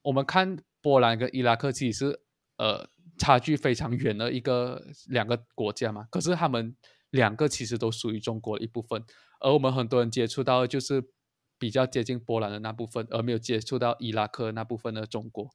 [0.02, 2.20] 我们看波兰跟伊拉克其实是
[2.58, 6.76] 呃差距非常远的一个两个国家嘛，可是他们。
[7.12, 9.04] 两个其实都属于中国的一部分，
[9.38, 11.10] 而我们很多人接触到的就是
[11.58, 15.50] 比较接近波兰的那部分，而没有接触到伊拉克那部分的中国。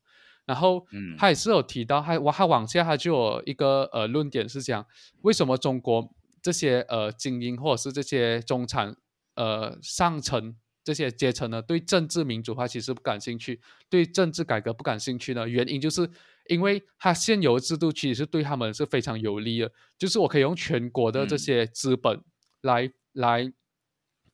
[0.45, 4.85] 然后，嗯，他也是有提到，他他往下他就有一个呃论点是讲，
[5.23, 8.95] 为什么中国这些呃精英或者是这些中产
[9.33, 10.55] 呃上层。
[10.83, 15.45] 这些阶层呢，对政治民主化其实不感兴趣，对政治改革不感兴趣呢？
[15.45, 16.09] 原因就是
[16.49, 22.21] 因为它现有的制度其实是对他们是非常有利的，就是我可以用全国的这些资本
[22.61, 23.53] 来来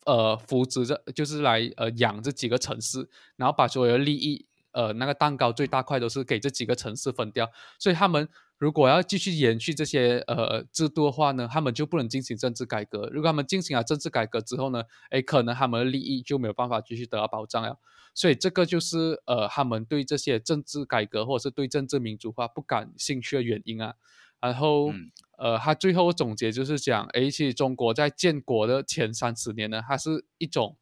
[0.05, 7.49] 呃扶植这，就是来呃养这几个城市，然后把所有的利益呃那个蛋糕最大块都是给这几个城市分掉，
[7.79, 8.27] 所以他们。
[8.57, 13.09] 如果要继续延续这些呃制度的话呢，他们就不能进行政治改革。
[13.11, 17.77] 如果他们进行了政治改革之后呢，哎，可能他们的利益就没有办法继续得到保障了。
[18.13, 23.95] 所以这个就是呃他们对这些政治改革或者是对政治民主化不感兴趣的原因啊。
[24.39, 24.93] 然后
[25.37, 30.77] 呃，他最后总结就是讲，哎，其实中国在建国的前三十年呢，它是一种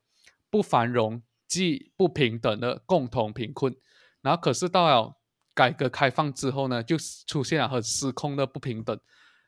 [0.50, 3.76] 不繁荣、既不平等的共同贫困。
[4.22, 5.16] 然后可是到了
[5.62, 6.98] 改革开放之后呢，就
[7.28, 9.00] 出现了很失控的不平等。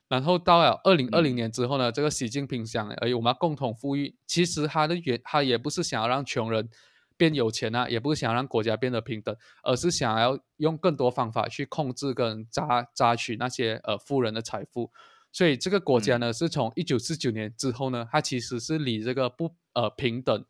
[0.07, 4.15] 然后到了二零二零年之后呢，这个习近平想，哎，我们要共同富裕。
[4.27, 6.69] 其实他的原他也不是想要让穷人
[7.17, 14.91] 变有钱啊，也不是想让国家变得平等，而是想要用更多方法去控制跟榨榨取那些呃富人的财富。
[15.31, 20.45] 所以这个国家呢，是从一九四九年之后呢，它其实是离这个不呃平等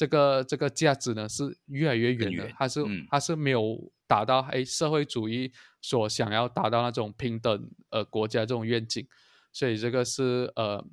[0.00, 2.48] 这个这个价值呢是越来越远的。
[2.56, 3.92] 它是它是没有。
[4.10, 9.06] 达到哎社会主义所想要达到那种平等呃国家这种愿景，
[9.52, 10.84] 所以这个是呃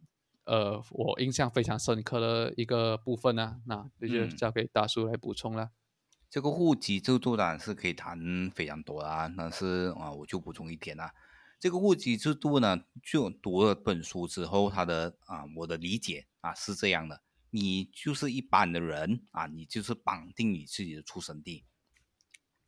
[0.46, 3.60] 呃我印象非常深刻的一个部分呢。
[3.66, 5.72] 那这就交给大叔来补充了。
[6.30, 11.12] 这个户籍制度当然是可以谈非常多啊，但是啊我就补充一点啊。
[11.60, 17.20] 这个户籍制度呢，就读了本书之后，它的啊我的理解啊是这样的：
[17.60, 21.66] 你就是一般的人啊，你就是绑定你自己的出生地。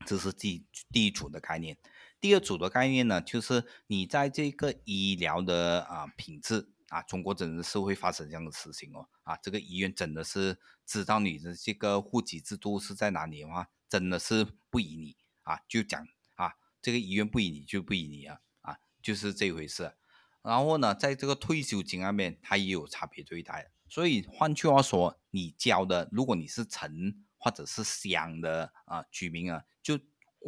[0.04, 1.78] 这是第第一组的概念，
[2.19, 19.93] 第二组的概念呢，就是你在这个医疗的啊品质啊，中国真的是会发生这样的事情哦啊，这个医院真的是知道你的这个户籍制度是在哪里的话，真的是不以你啊，就讲啊，这个医院不以你就不以你啊啊，就是这回事。
[20.41, 23.71] 然后呢，在这个退休金那边，它也有差别对待。
[23.89, 29.65] 所以换句话说，你交的，如果你是城或者是乡的啊居民啊。
[29.82, 29.97] 就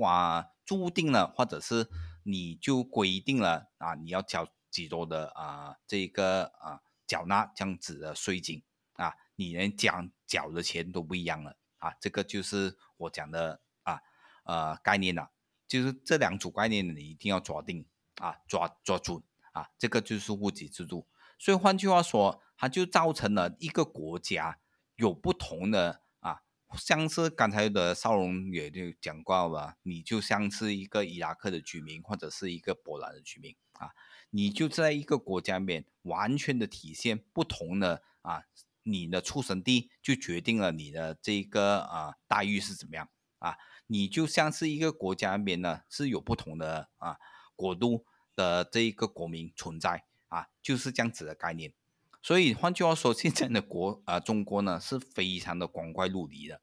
[0.05, 1.89] 啊，注定了，或者是
[2.23, 8.61] 你就规定了啊，你要交几多的啊，这个啊，缴纳这样子的税金
[8.93, 14.01] 啊，你连缴缴的钱都不一样了啊，这个就是我讲的啊，
[14.43, 15.31] 呃，概念了，
[15.67, 17.85] 就是这两组概念你一定要抓定
[18.17, 19.23] 啊，抓抓准
[19.53, 21.07] 啊，这个就是户籍制度。
[21.39, 24.59] 所以换句话说，它就造成了一个国家
[24.95, 26.43] 有不同的啊。
[26.77, 33.93] 像是刚才的少龙也就讲过吧，你就像是一个伊拉克的居民或者是一个波兰的居民啊，
[34.29, 38.43] 你就在一个国家里面完全的体现不同的啊，
[38.83, 47.17] 你的出生地就决定了你的这个啊待遇是怎么样啊，你就像是一个国家里面呢是有不同的啊
[47.55, 51.73] 国度的这一个国民存在啊，就是这样子的概念。
[52.21, 56.61] 所以换句话说，现在的国啊，中国呢是非常的光怪陆离的。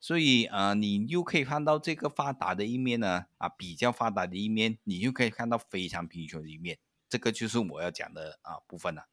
[0.00, 6.78] 所以啊，你又可以看到这个发达的一面呢，啊，比较发达的一面，你又可以看到非常贫穷的一面。
[7.08, 9.08] 这个就是我要讲的啊部分了。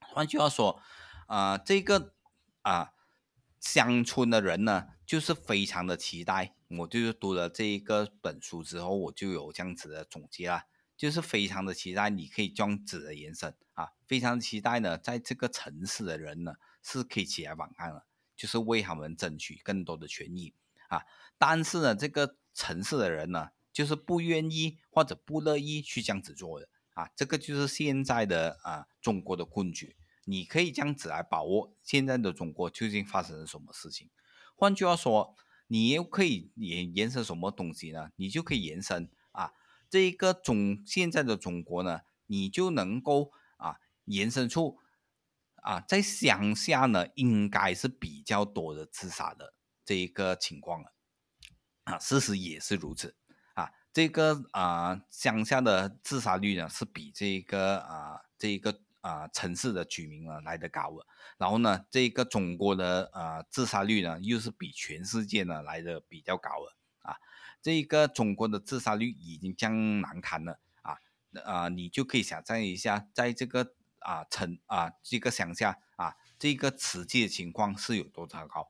[0.00, 0.80] 换句话说，
[1.26, 2.14] 啊，这个
[2.62, 2.92] 啊
[3.60, 6.54] 乡村的人呢，就是非常的期待。
[6.78, 10.62] 我就是读了这一个本书之后，我就有这样子的总结了。
[10.96, 20.54] 就是非常的期待，你可以这样子的延伸啊，非常期待呢，在这个城市的人呢是可以起来反抗了，就是为他们争取更多的权益
[20.88, 21.02] 啊。
[21.38, 27.10] 但是呢，这个城市的人呢，就是不愿意或者不乐意去这样子做的啊。
[27.16, 29.96] 这个就是现在的啊中国的困局。
[30.26, 34.08] 你可以这样子来把握现在的中国究竟发生了什么事情。
[34.56, 35.34] 换句话说，
[35.66, 38.10] 你又可以延延伸什么东西呢？
[38.16, 39.52] 你就可以延伸啊，
[39.90, 43.32] 这一个中现在的中国呢，你就能够
[44.04, 44.78] 延伸出
[45.56, 50.94] 啊，在乡下呢，应该是比较多的自杀的这一个情况了。
[51.84, 53.16] 啊，事实也是如此。
[53.54, 58.80] 啊，这个啊乡下的自杀率呢是比这个啊这个。
[59.04, 67.14] 啊，城市的居民呢来的高了，然后呢，这个中国的呃自杀率呢又是比全世界呢来的比较高了啊，
[67.60, 70.58] 这个中国的自杀率已经将难堪了。
[70.80, 70.96] 啊，
[71.44, 73.74] 啊，你就可以想象一下，在这个
[74.04, 78.68] 啊城啊这个乡下啊，这个实际的情况是有多糟糕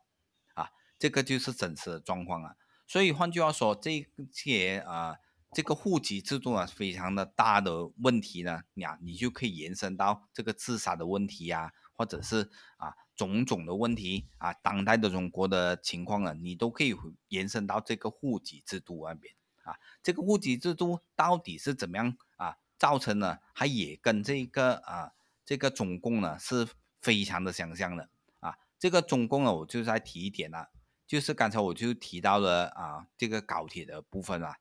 [0.55, 2.57] 啊，这个就是真实的状况啊，
[2.87, 5.18] 所以换句话说，这些啊。
[5.57, 16.93] 这个户籍制度啊，非常的大的问题呢，呀，你就可以延伸到这个自杀的问题呀，或者是啊种种的问题啊，当代的中国的情况啊，你都可以
[17.28, 19.32] 延伸到这个户籍制度那边
[19.62, 19.78] 啊。
[20.03, 23.39] 这个户籍制度到底是怎么样啊造成呢？
[23.55, 25.12] 它也跟这个啊
[25.45, 26.68] 这个中共呢是
[27.01, 28.09] 非常的相像的
[28.40, 28.57] 啊。
[28.78, 30.70] 这个中共呢，我就再提一点了，
[31.07, 34.57] 就是刚才我就提到了啊这个高铁的部分啊。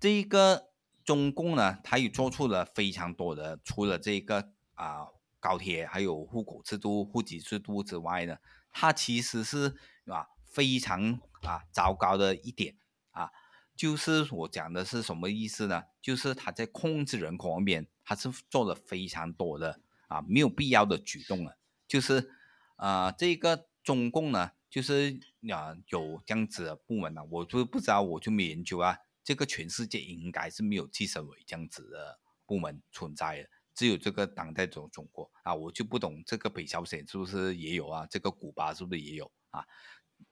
[0.00, 0.70] 这一个
[1.02, 5.06] 中共呢，它也做出了非常多的，除了这个啊
[5.40, 8.36] 高铁还有户口制度、户籍制度之外呢，
[8.70, 9.74] 它其实是
[10.06, 12.76] 啊非常啊糟糕的一点
[13.12, 13.30] 啊，
[13.74, 15.84] 就是我讲的是什么意思呢？
[16.02, 22.30] 就是它在控制人口方面，它是做了非常多的啊没有必要的举动了，就是
[22.76, 25.18] 啊这个中共呢，就是
[25.50, 28.98] 啊有这样子的部门呢，我就不知道，我就没研究啊。
[29.22, 38.06] 这个全世界应该是没有计生委这样子的部门存在的，只有这个当代中中国啊，我就不懂这个北朝鲜是不是也有啊？
[38.10, 39.64] 这个古巴是不是也有啊？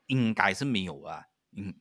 [0.08, 1.24] 应该是没有啊。
[1.56, 1.74] 嗯，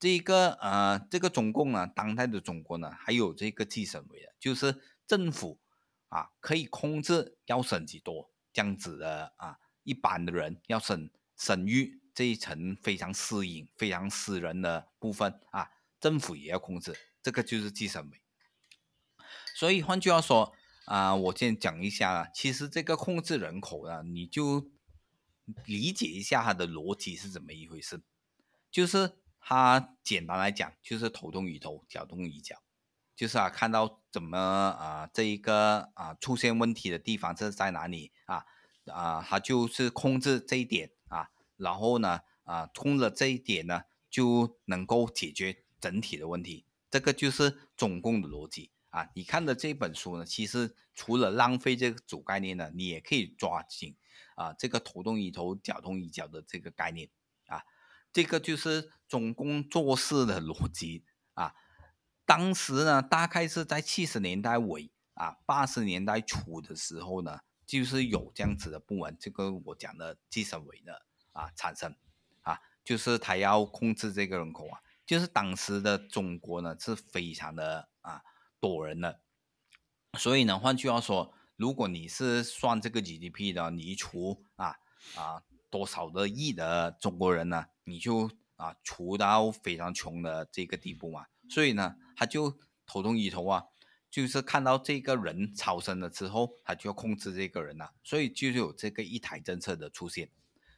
[0.00, 5.60] 这个呃，这个中共呢，当代的中国呢，还有这个计生委的，就是政府
[6.10, 15.70] 啊，可以控制要生几多这样子的啊，一般的人要生生育这一层非常私隐、非常私人的部分啊。
[15.98, 18.22] 政府也要控制，这个就是计生委。
[19.54, 20.54] 所以换句话说
[20.86, 24.70] 啊，我先讲一下，其实这个控制人口呢，你就
[25.66, 28.02] 理解一下它的逻辑是怎么一回事。
[28.70, 32.62] 就是它简单来讲，就是头痛医头，脚痛医脚，
[33.20, 38.46] 就是啊，看到怎么啊这一个啊出现问题的地方是在哪里啊
[38.86, 45.64] 啊，它就是控制这一点啊，然后呢啊，通了这一点呢，就能够解决。
[45.78, 49.08] 整体的问题，这个就是总共的逻辑啊！
[49.14, 53.96] 你看的这本书呢，其实除了浪费这个主概念呢，你也可以抓紧
[54.34, 57.08] 啊这个头痛医头、脚痛医脚的这个概念
[57.46, 57.62] 啊，
[58.12, 61.54] 这个就是总共做事的 逻辑啊。
[62.30, 71.92] 当时呢，大概是在七十年代尾啊，八十年代初的时候呢，就是有这样子的部门，这个我讲的计生委的啊产生
[72.42, 74.78] 啊，就是他要控制这个人口啊。
[75.04, 78.22] 就是当时的中国呢是非常的啊
[78.60, 79.22] 多人的，
[80.16, 84.76] 所以呢，换句话说，如果你是算这个 GDP 的，你一除啊
[85.16, 91.26] 啊多少的亿的中国人呢，你就啊除到非常穷的这个地步嘛。
[91.50, 93.64] 所以呢，他就头痛医头啊，
[94.10, 100.30] 就是看到这个人超生了之后，他就要控制这个人了，所以就有这个一台政策的出现。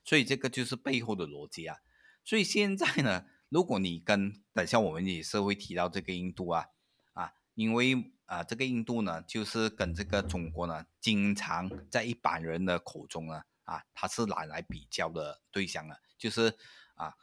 [0.05, 1.77] 所以这个就是背后的逻辑啊。
[2.25, 3.27] 所以现在呢。
[3.53, 6.68] 如果你跟等下我们也是会提到这个印度啊
[7.12, 16.01] 啊，因为啊这个印度呢，就是跟这个中国呢，经常在一般人的口中呢啊，他是拿来比较的对象了。
[16.16, 16.57] 就是
[16.95, 17.14] 啊，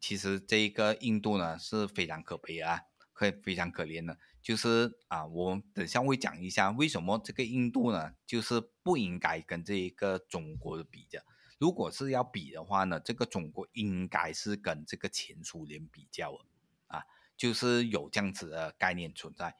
[0.00, 2.80] 其实这个印度呢是非常可悲啊，
[3.16, 4.18] 会非常可怜的。
[4.42, 11.20] 就是啊，我等下会讲一下为什么这个印度呢，就是不应该跟这一个中国比较。
[11.58, 16.46] 如果是要比的话呢，这个中国应该是跟这个前苏联比较了
[16.86, 17.02] 啊，
[17.36, 19.56] 就是有这样子的概念存在。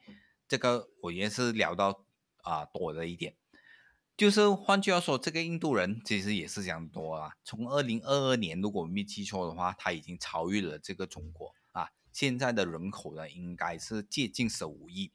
[0.47, 2.05] 这个我也是聊到
[2.43, 3.35] 啊多了一点，
[4.15, 7.33] 就是换句话说，这个印度人其实也是讲多啊。
[7.43, 11.53] 从二零二二年，如果我没记错的话，他已经超越了这个中国。
[12.17, 15.13] 现在的人口呢，应该是接近十五亿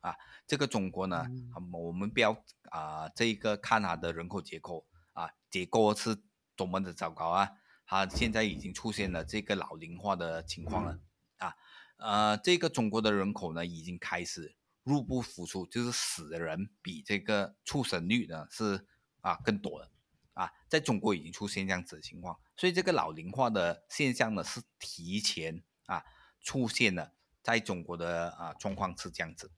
[0.00, 0.16] 啊。
[0.48, 1.24] 这个中国呢，
[1.72, 4.84] 我们不要啊这个看它的人口结构。
[5.12, 6.16] 啊，结构是
[6.56, 7.50] 多么的糟糕啊！
[7.84, 10.98] 它现在已经出现了这个老龄化的情况了
[11.38, 11.54] 啊，
[11.96, 18.86] 呃，这个中国的人口呢，已经开始入不敷出，就是死的人比这个出生率呢是
[19.20, 19.90] 啊更多的
[20.32, 25.62] 啊，在中国已经出现这样子的情况，所以这个老龄化的现象呢是提前啊
[26.40, 27.12] 出现了，
[27.42, 29.50] 在中国的啊状况是这样子。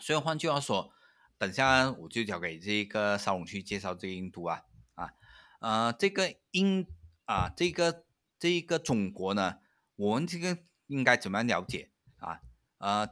[0.00, 0.92] 所以换句话说，
[1.38, 4.62] 等下我就交给这个邵龙去介绍这个印度啊
[4.94, 5.12] 啊
[5.60, 6.86] 呃这个印
[7.24, 8.04] 啊这个
[8.38, 9.58] 这个中国呢，
[9.96, 12.40] 我们这个应该怎么样了解啊
[12.78, 13.08] 呃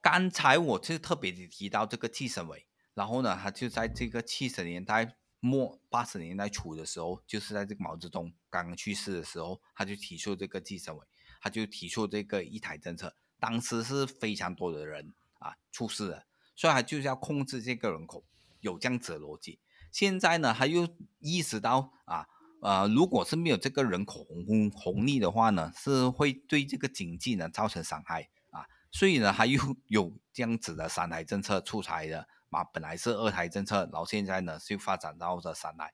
[0.00, 5.16] 刚才我是特别的提到这个计生委，然后呢，他就在这个七十年代。
[5.40, 11.06] 末八十年代初的时候，就是在这个毛泽东刚刚去世的时候，他就提出这个计生委，
[11.40, 13.16] 他就提出这个一胎政策。
[13.38, 16.26] 当时是非常多的人啊出事了，
[16.56, 18.24] 所以他就是要控制这个人口，
[18.60, 19.60] 有这样子的逻辑。
[19.92, 20.88] 现在呢，他又
[21.20, 22.26] 意识到啊，
[22.60, 32.28] 呃，如果是没有这个人口红红利的话呢，是会对这个经济呢造成伤害啊，所以呢，他又 有这样子的三胎政策出台的。
[32.50, 35.92] 嘛，本来是二胎政策，然后现在呢就发展到这三胎。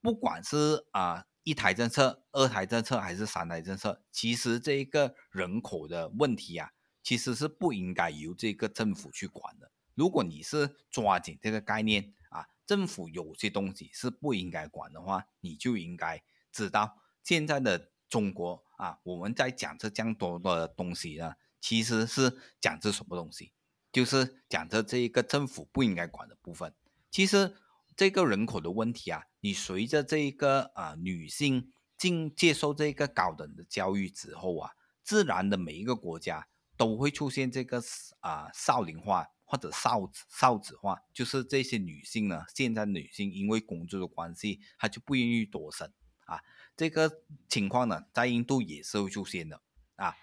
[0.00, 6.70] 不管是啊一胎政策、二胎政策还是三胎政策，其实这一个人口的问题啊，
[7.02, 9.70] 其实是不应该由这个政府去管的。
[9.94, 23.52] 如果你是抓紧这个概念啊，政府有些东西是不应该管的话，你就应该知道现在的中国啊，我们在讲这这样多的东西呢，其实是讲这什么东西。
[23.92, 26.72] 就是讲的这一个政府不应该管的部分。
[27.10, 27.54] 其实
[28.02, 34.72] 这个人口的问题啊，你随着这个啊女性进接受这个高等的教育之后啊，
[35.04, 37.80] 自然的每一个国家都会出现这个
[38.18, 45.88] 啊少龄化或者少少子化，就是这些女性呢，现在女性因为工作的关系，她就不愿意多生
[46.24, 46.40] 啊。
[46.76, 49.62] 这个情况呢，在印度也是会出现的
[49.94, 50.16] 啊。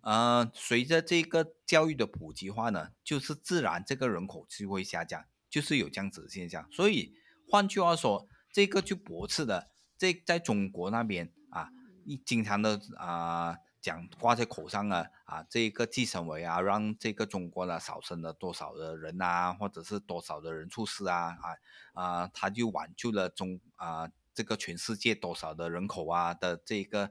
[0.00, 6.66] 呃，随着这个教育的普及化呢，就是自然这个人口就会下降，就是有这样子的现象。
[6.70, 7.12] 所以
[7.48, 11.70] 换句话说，这个就驳斥的，这在中国那边啊，
[12.04, 21.46] 你经常的啊讲挂在口上啊啊，这个计生委啊，让这个中国呢少生了多少的人啊，或者是多少的人出事啊啊
[21.94, 27.10] 啊，他就挽救了中啊这个全世界多少的人口啊的这个。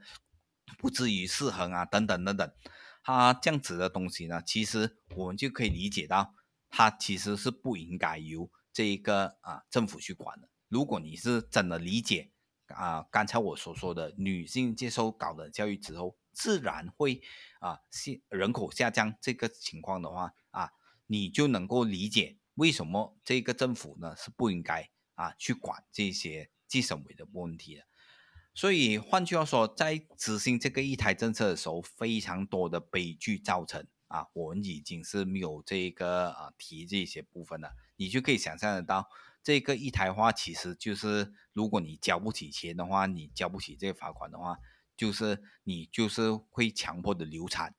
[0.77, 2.51] 不至于失衡啊，等等等等，
[3.01, 6.33] 他这样子的东西呢，其实我们就可以理解到，
[6.69, 10.49] 它其实是不应该由这一个啊政府去管的。
[10.67, 12.31] 如果你是真的理解
[12.67, 17.21] 啊刚才我所说的女性接受高等教育之后，自然会
[17.59, 20.71] 啊下人口下降这个情况的话啊，
[21.07, 27.83] 你就能够理解为什么这个政府呢是不应该啊去管这些计生委的问题的。
[28.53, 37.73] 所以换句话说，在执行这个一胎政策的时候，非常多的悲剧造成啊，我们已经是没有这个啊提这些部分了。
[37.95, 39.09] 你就可以想象得到，
[39.41, 44.57] 这个一胎化其实就是，如果你交不起钱的话，你交不起这个罚款的话，
[44.95, 47.75] 就是你就是会强迫的流产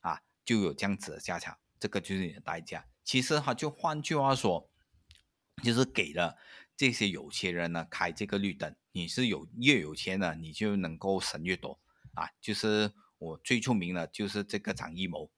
[0.00, 2.86] 啊，就有这样子的下场，这个就是你的代价。
[3.04, 4.70] 其实哈，就换句话说，
[5.62, 6.36] 就是给了。
[6.74, 11.78] 这些有钱人呢，开这个绿灯，你是有越有钱呢，你就能够省越多
[12.14, 12.30] 啊。
[12.40, 15.30] 就是我最出名的，就是这个张艺谋，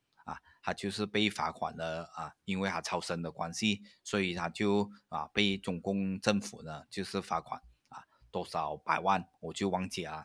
[0.65, 7.61] 他就是被罚款了啊，因为他超生的关系，所以他就啊被中共政府呢就是罚款
[7.91, 7.99] 啊
[8.31, 10.25] 多少百万，我就忘记了。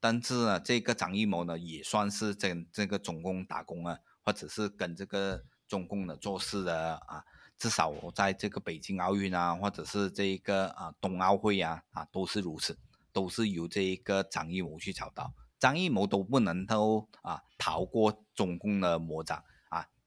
[0.00, 7.22] 但是呢，这个张艺谋呢也算是跟这个中共打工啊，或者是跟这个中共的做事的啊。
[7.56, 12.76] 至少我在这个北京奥运啊，或者是这一个啊冬奥会啊啊都是如此，
[13.12, 19.42] 都是由这一个张艺谋去找到，张艺谋都不能够啊逃过中共的魔掌，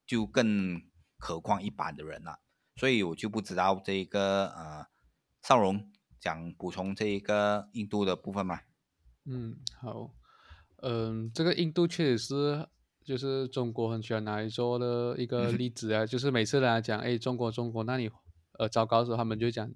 [0.10, 0.82] 就更
[1.20, 2.40] 何况一般的人了。
[2.76, 4.88] 所以我就不知道这个呃
[5.44, 8.62] 邵荣想补充这一个印度的部分吗？
[9.26, 10.10] 嗯，好，
[10.78, 12.68] 嗯，这个印度确实是。
[13.02, 18.08] 就是中国很喜欢拿来做的一个例子啊，就是每次人家讲，哎，中国中国，那你
[18.60, 19.68] 呃糟糕的时候，他们就讲，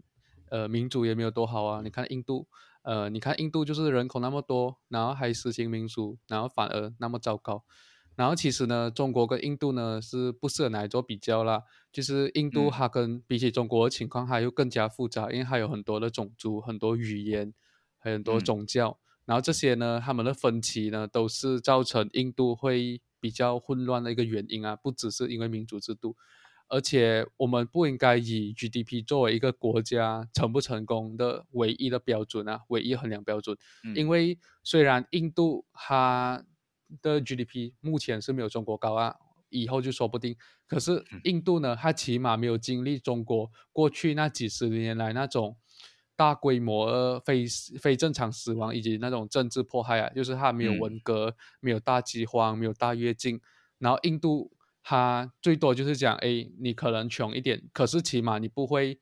[0.51, 1.81] 呃，民主也没有多好啊。
[1.81, 2.47] 你看印度，
[2.83, 7.63] 呃，你看印度就是人口那么多，然后还实行民主，然后反而那么糟糕。
[8.15, 11.63] 然后其实呢，中国跟印度呢是不适合拿来做比较啦。
[11.91, 17.53] 就是印度它跟比起中国的情况，它又更加复杂，因为它有很多的种族、很多语言、
[17.97, 23.01] 很多宗教，然后这些呢，他们的分歧呢，都是造成印度会。
[23.23, 26.13] 比较混乱的一个原因啊，不只是因为民主制度，
[26.67, 33.57] 而且我们不应该以 GDP 作为一个国家成不成功的唯一的标准啊，唯一衡量标准。
[33.95, 36.43] 因为虽然印度它
[37.01, 39.15] 的 GDP 目前是没有中国高啊，
[39.49, 40.35] 以后就说不定。
[40.67, 45.55] 可是印度呢，它起码没有经历中国过去那几十年来那种
[46.15, 47.45] 大规模非
[47.79, 53.39] 非正常死亡以及那种政治迫害啊，就是它没有文革，没有大饥荒，没有大跃进。
[53.79, 58.99] 然后印度它最多就是讲，哎，你可能穷一点，可是起码你不会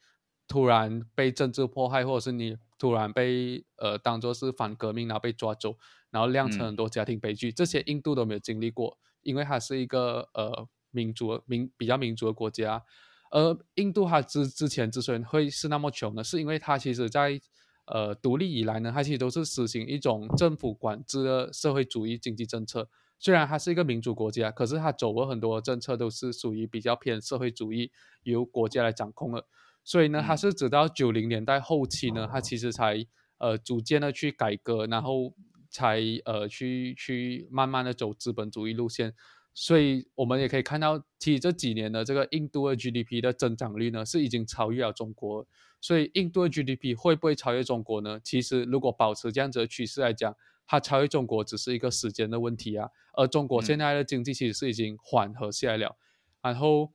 [0.47, 5.77] 突然被政治迫害，或者是你突然被呃当做是反革命然后被抓走，
[6.11, 7.51] 然后酿成很多家庭悲剧。
[7.51, 12.83] 这些印度都没有经历过，因为它是一个呃民族民比较民族的国家。
[13.31, 17.39] 而印度它之之前之所以会是那么穷呢，是因为它其实在
[17.85, 22.89] 呃独立以来呢，它其实都是实行一种政府管制的社会主义经济政策。
[23.17, 27.91] 虽然它是一个民主国家，可是它走过很多政策都是属于比较偏社会主义，
[28.23, 29.45] 由国家来掌控的。
[29.83, 33.05] 所以呢，它是直到九零年代后期呢，它其实才
[33.37, 35.33] 呃逐渐的去改革，然后
[35.71, 39.15] 才呃去去慢慢的走资本主义路线。
[39.53, 45.45] 所以我们也可以看到，其实这几年的这个印度的 GDP 的增长率呢，是已经超越了中国。
[45.81, 48.17] 所以印度的 GDP 会不会超越中国呢？
[48.23, 50.33] 其实如果保持这样子的趋势来讲，
[50.65, 52.87] 它超越中国只是一个时间的问题啊。
[53.13, 55.97] 而中国现在的经济其实是已经缓和下来了。
[56.41, 56.93] 然后，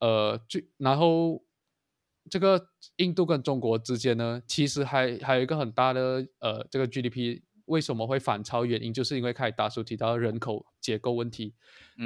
[0.00, 1.44] 呃，最然后
[2.28, 7.42] 这个印度跟中国之间呢，其实还还有一个很大的呃这个 GDP。
[7.66, 8.64] 为什么会反超？
[8.64, 11.54] 原因就是因为开大叔提到人口结构问题，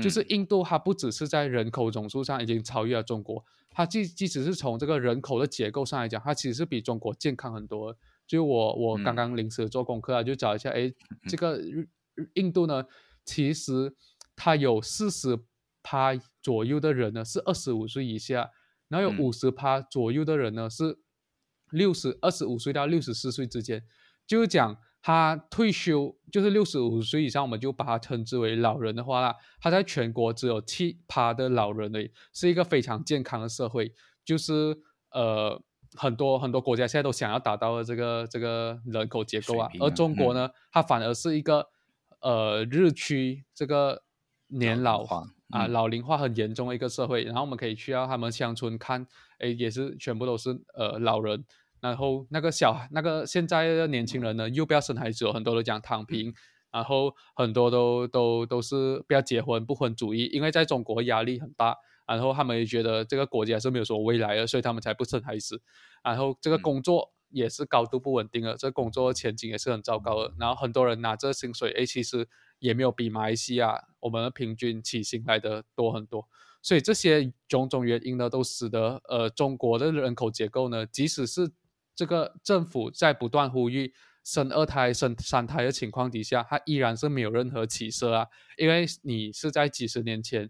[0.01, 7.97] 就是印度它不只是在人口总数上已经超越了中国，它即即使是从这个人口的结构上来讲，它其实是比中国健康很多。
[8.27, 10.93] 就我我刚刚临时做功课啊，就找一下，哎，
[11.29, 11.61] 这个
[12.35, 12.85] 印度呢，
[13.25, 13.93] 其实
[14.37, 15.39] 它有四十
[15.83, 18.51] 趴左右的人呢是二十五岁以下，
[18.89, 20.99] 然后有五十趴左右的人呢是
[21.71, 23.83] 六十二十五岁到六十四岁之间，
[24.25, 24.79] 就是讲。
[25.01, 29.35] 他退休就是六十五岁以上，我们就把他称之为老人的话啦。
[29.61, 33.95] 他在全国只有七趴的老人已，是一个非常健康的社会。
[34.25, 34.77] 就是
[35.13, 35.63] 呃，
[35.95, 39.71] 很多很多国家现在都想要达到的这个这个人口结构啊。
[39.81, 41.67] 而中国呢，它反而是一个
[42.21, 44.03] 呃日趋这个
[44.49, 47.23] 年老化啊老龄化很严重的一个社会。
[47.23, 49.07] 然后我们可以去到他们乡村看，
[49.39, 51.45] 哎，也是全部都是呃老人。
[51.81, 56.33] 然后那个小那个现在的年轻人呢，又不要生孩子，很多都讲躺平，
[56.71, 61.77] 然后很多都都都是不要结婚不婚主义，因为在中国压力很大，
[62.07, 65.61] 然后他们也觉得这个国家是没有什么未来的，所以他们才不生孩子。
[66.03, 70.35] 然后这个工作也是高度不稳定的，这工作前景也是很糟糕的。
[70.39, 76.27] 然后很多人拿这薪水，哎，其实也没有比马来西亚我们的平均起薪来的多很多。
[76.61, 81.51] 所以这些种种原因呢，都使得呃中国的人口结构呢，即使是
[81.99, 83.93] 这个政府在不断呼吁
[84.23, 88.25] 生二胎、生三胎的情况底下，它依然是没有任何起色啊！
[88.57, 90.49] 因为你是在几十年前，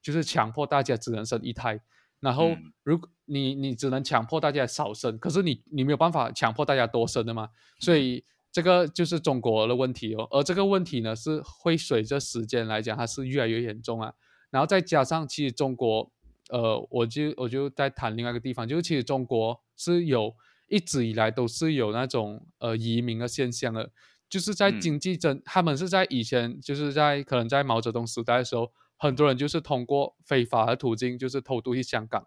[0.00, 1.78] 就是强迫大家只能生一胎，
[2.20, 10.26] 然后如果你你只能强迫大家少生，可是你你没有办法强迫大家多生的嘛，所以这个就是中国的问题哦。
[10.30, 14.14] 而这个问题呢，是会随着时间来讲，它是越来越严重啊。
[14.48, 16.10] 然后再加上，其实中国，
[16.48, 20.34] 呃，我就我就在谈另外一个地方，就是其实中国是有。
[20.68, 23.90] 一直以来都是有那种呃移民的现象的，
[24.28, 32.26] 就是在经济增，他们是在以前就是在可能在毛泽东时代的时候，很多人就是通过非法的途径就是偷渡去香港，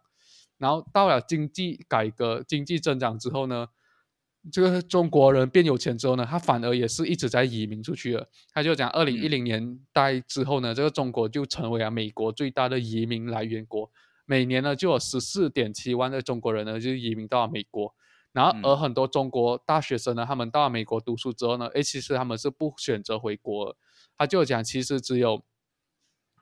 [0.57, 3.67] 然后到了经济改革、经济增长之后呢，
[4.51, 8.29] 这个中国人变有钱之后呢，他反而也是一直在移民出去了。
[8.53, 13.91] 他就讲，二零一零年代之后呢，这个中国就成为了美国最大的移民来源国，
[14.25, 17.93] 每年呢就有十四点七万的中国人呢就移民到了美国。
[18.31, 23.75] 然后，而很多中国大学生呢，他们到了美国读书之后呢，诶，其实他们是不选择回国。
[24.17, 25.43] 他就讲，其实只有，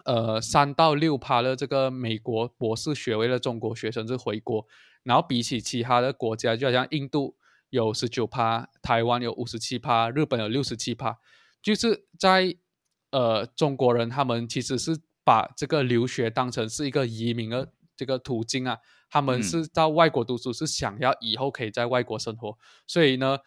[0.03, 4.65] 呃，三到六趴的这个美国博士学位的中国学生是回国。
[5.03, 7.38] 然后比起其他的国家，就好像印度
[7.69, 11.17] 有十九趴，台湾有五十七趴，日本有六十七趴，
[11.61, 12.53] 就是在
[13.11, 18.77] 呃中国人他们其实是把这个留学当成是一个移民的这个途径啊。
[19.09, 23.37] 他们是到外国读书，是想要以后可以在外国生活，所以呢，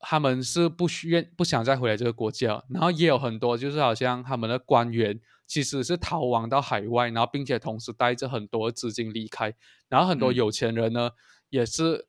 [0.00, 2.60] 他们是不需愿不想再回来这个国家。
[2.68, 9.54] 然后也有很多，就是好像他们的官员其实是逃亡到海外，然后并且同时带着很多资金离开。
[9.88, 11.10] 然后很多有钱人呢，
[11.48, 12.08] 也是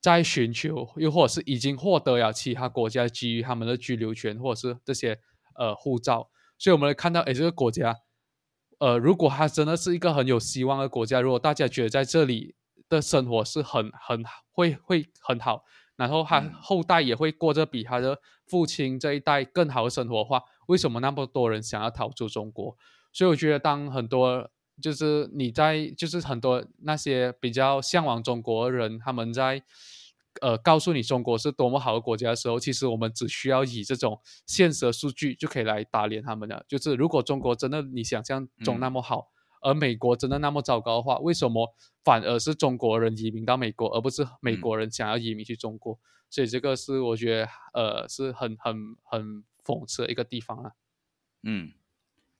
[0.00, 5.18] 在寻求，又或者是已经获得了其他国家基于他们的居留权或者是这些
[5.56, 6.30] 呃护照。
[6.56, 7.94] 所以我们看到，哎，这个国家。
[8.80, 12.54] 呃，如果它真的是一个很有希望的国家，如果大家觉得在这里
[12.88, 15.62] 的生活是很很会会很好，
[15.96, 22.74] 然后他后代也会过着比他的父亲这一代更好的生活的话，为什么那么多人想要逃出中国？
[23.12, 24.48] 所以我觉得，当很多
[24.80, 29.62] 就是你在就是很多那些比较向往中国的人，他们在
[30.40, 36.64] 呃告诉你中国是多么好的国家的时候，其实我们只需要以这种现实的数据就可以来打脸他们了。
[36.68, 39.30] 就是如果中国真的你想象中那么好，
[39.62, 45.98] 而美国真的那么糟糕的话，为什么反而是中国人移民到美国，而不是美国人想要移民去中国？
[46.28, 50.72] 所以这个是我觉得呃是很很很讽刺的一个地方啊。
[51.42, 51.72] 嗯。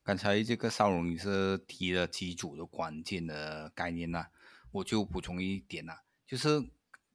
[0.02, 4.24] 刚才这个邵荣你是提了几组的关键的概念呢？
[4.72, 5.92] 我就补充一点呢，
[6.26, 6.48] 就是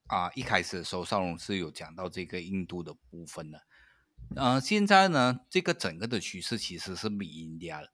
[0.07, 3.61] 啊，一开始的时候邵龙是有讲到这个印度的部分的，
[4.35, 7.87] 呃，现在呢，这个整个的趋势其实是 Made in India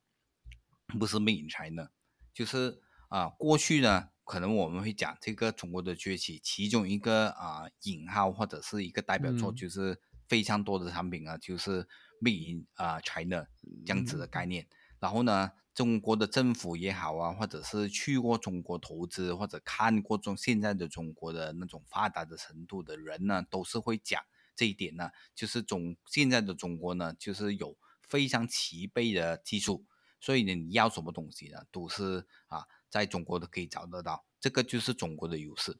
[1.00, 1.90] 不是 Made in China，
[2.34, 9.98] 就是啊，过去呢，可能我们会讲这个中国的崛起，其中一个啊引号或者是一个代表作，就是
[10.28, 11.88] 非常多的产品啊，就是
[12.22, 13.48] Made in 啊 China
[13.86, 14.68] 这样子的概念。
[15.00, 24.22] 然后呢，中国的政府也好啊，或者是去过中国投资或者看过中现在的中国的那种发达的程度的人呢，都是会讲
[24.56, 29.86] 这一点呢，就是中现在的中国呢，就是有非常齐备的技术，
[30.20, 35.78] 所以呢，你要什么东西呢，都是啊，在中国都可以找得到，这个就是中国的优势。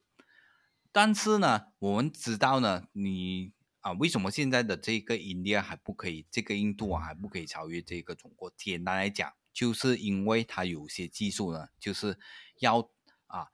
[0.90, 3.52] 但是呢，我们知道呢，你。
[3.82, 6.24] 啊，为什么现在的这个印度还不可以？
[6.30, 8.48] 这个印度啊还不可以超越这个中国？
[8.56, 12.18] 简单来讲，就是因为它有些技术呢，就是
[12.58, 12.90] 要
[13.26, 13.48] 啊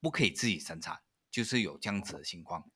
[0.00, 2.70] 不可以自己生产，就是有这样子的情况。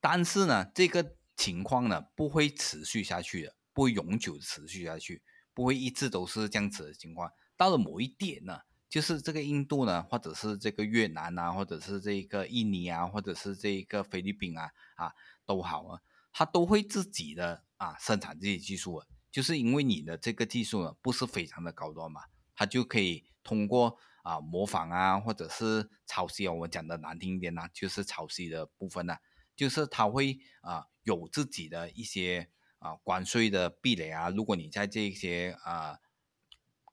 [0.00, 5.22] 但是呢，这个情况呢不会持续下去的，不会永久持续下去，
[5.54, 7.30] 不会一直都是这样子的情况。
[7.56, 15.12] 到了某一点呢，就是这个印度呢，或者是这个越南啊，或者是这个印尼啊，或者是这个菲律宾啊，啊
[15.44, 16.00] 都好啊。
[16.32, 19.02] 他都会自己的啊生产这些技术，
[19.36, 22.22] 就是因为你的这个技术呢不是非常的高端嘛，
[22.54, 29.18] 他就可以通过啊模仿啊或者是抄袭啊，我们讲的难听一点呢，就是抄袭的部分呢，
[29.54, 35.98] 就是他会啊有自己的一些啊关税的壁垒啊，如果你在这些啊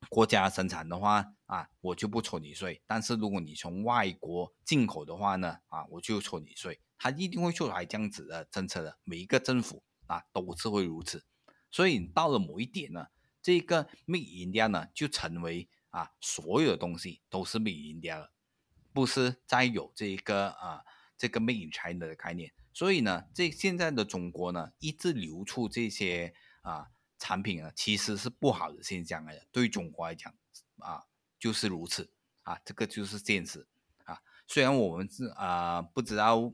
[0.09, 6.81] 国家生产的话啊，我就不抽你税，但是如果你从外国进口的话呢啊，我就抽你税。
[6.97, 11.23] 他一定会出来这样子的政策的，每一个政府啊都是会如此，
[11.73, 13.07] 所以到了某一点呢，
[13.41, 18.31] 这个 Made in India 呢就成为啊所有的东西都是 Made in India 了，
[18.93, 20.85] 不是再有这个啊
[21.17, 22.53] 这个 Made in China 的概念。
[22.71, 29.47] 所以呢，这现在的中国呢一直流出这些啊产品啊，其实是不好的现象来的。
[29.51, 30.31] 对于中国来讲
[30.77, 31.03] 啊
[31.39, 32.13] 就是如此
[32.43, 33.67] 啊，这个就是现实
[34.05, 34.21] 啊。
[34.47, 36.53] 虽然我们是啊不知道。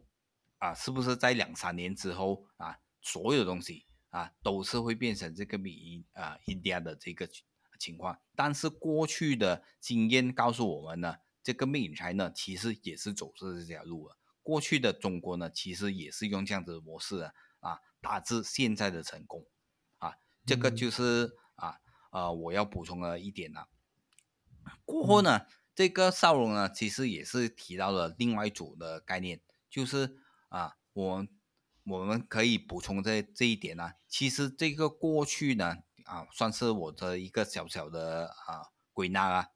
[0.59, 7.29] 啊，是不是在两三年之后啊，所有东西啊都是会变成这个米啊 India 的这个
[7.79, 8.19] 情况？
[8.35, 14.17] 但是过去的经验告诉我们呢，这个 Made in China 其实也是走这条路了。
[14.41, 19.45] 过去的中国呢，其实也是用这样子的模式啊，啊，达至现在的成功
[19.97, 20.15] 啊。
[20.45, 21.79] 这个就是啊
[22.11, 23.67] 呃我要补充的一点了。
[24.85, 25.41] 过后呢，
[25.75, 30.19] 这个邵荣呢，其实也是提到了另外一组的概念，就是。
[30.49, 31.27] 啊，我
[31.89, 33.93] 我们可以补充这这一点呢。
[34.07, 39.49] 其实这个过去呢，啊，算是我的一个小小的啊归纳啊，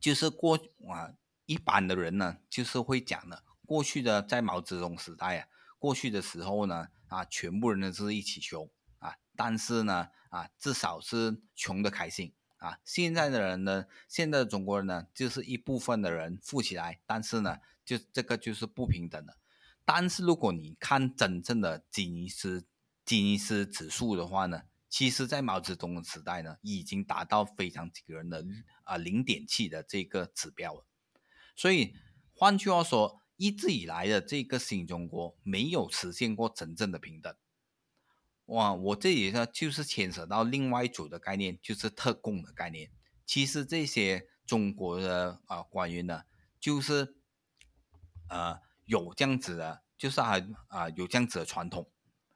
[0.00, 0.58] 就是过
[0.88, 1.12] 啊
[1.44, 5.48] 一般的人呢，就是会讲的，过去的在毛泽东时代啊，
[5.78, 12.78] 过去的时候呢，啊，全部人都是一起穷啊，但是呢，啊，至少是穷的开心啊。
[12.84, 19.36] 现在的人呢，现在的中国人呢，就是一部分的人富起来，但是呢，就这个就是不平等的。
[19.92, 22.64] 但是如果你看真正的吉尼斯
[23.04, 28.46] 吉尼斯指数的话呢，其实，在毛泽东的时代呢，已经达到非常惊人的
[28.84, 30.86] 啊零点七的这个指标了。
[31.56, 31.96] 所以
[32.32, 37.34] 换句话说，一直以来的这个新中国没有实现过真正的平等。
[38.44, 42.92] 哇，我这里呢就是牵扯到另外一组的概念，就是特供的概念。
[43.26, 46.22] 其实这些中国的啊官员呢，
[46.60, 47.16] 就是
[48.28, 48.60] 呃。
[48.90, 51.88] 有这样子的，就是还啊有这样子的传统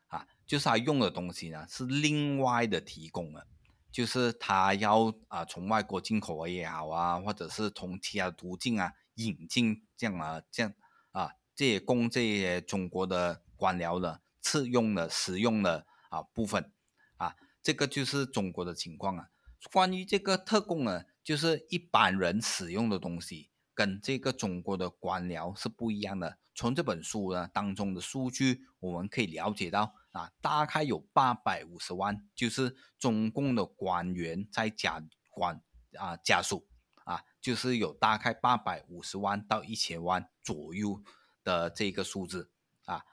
[0.06, 3.44] 啊，就是他用的东西呢是另外的提供的，
[3.90, 10.72] 就是他要啊从外国进口也好啊，或者是从其他途径啊引进这样啊这样
[11.10, 16.70] 啊这些供这些中国的官僚的次用的使用的啊部分
[17.16, 19.28] 啊，这个就是中国的情况啊。
[19.72, 26.38] 关于这个特供呢，就是一般人使用的东西，跟这个中国的官僚是不一样的。
[26.54, 35.60] 从这本书呢当中的数据，我们可以了解到啊，大概有八百五十万，就是中共的官员在加官
[35.98, 36.66] 啊家属
[37.04, 41.02] 啊，就是有大概八百五十万到一千万左右
[41.42, 42.50] 的这个数字
[42.84, 43.04] 啊。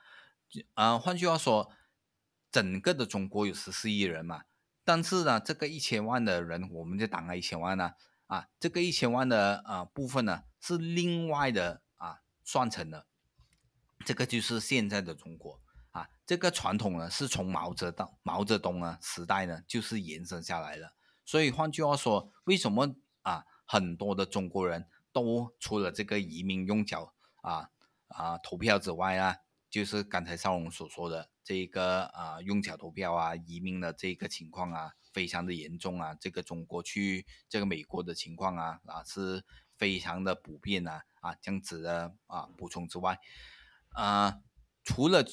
[0.74, 1.72] 啊，换句话说，
[2.52, 4.44] 整个的中国有十四亿人嘛，
[4.84, 7.94] 但是呢，这个一千万的人，我们就打了一千万呢，
[8.28, 13.08] 啊，这个一千万的啊部分呢是另外的啊算成的，
[14.06, 15.60] 这个就是现在的中国
[15.92, 20.94] 啊，这个传统呢是从毛泽东毛泽东呢时代呢就是延伸下来的，
[21.26, 27.70] 所以换句话说，为什么啊很多的中国人都除了这个移民用脚啊
[28.08, 29.38] 啊投票之外啊？
[29.70, 36.14] 就是刚才少龙所说的这个啊，用脚投票啊，移民的这个情况啊，非常的严重啊。
[36.20, 39.46] 这个中国去这个美国的情况啊，啊是
[39.78, 43.18] 非常的普遍啊啊这样子的啊补充之外，
[43.92, 44.42] 啊
[44.84, 45.26] 除了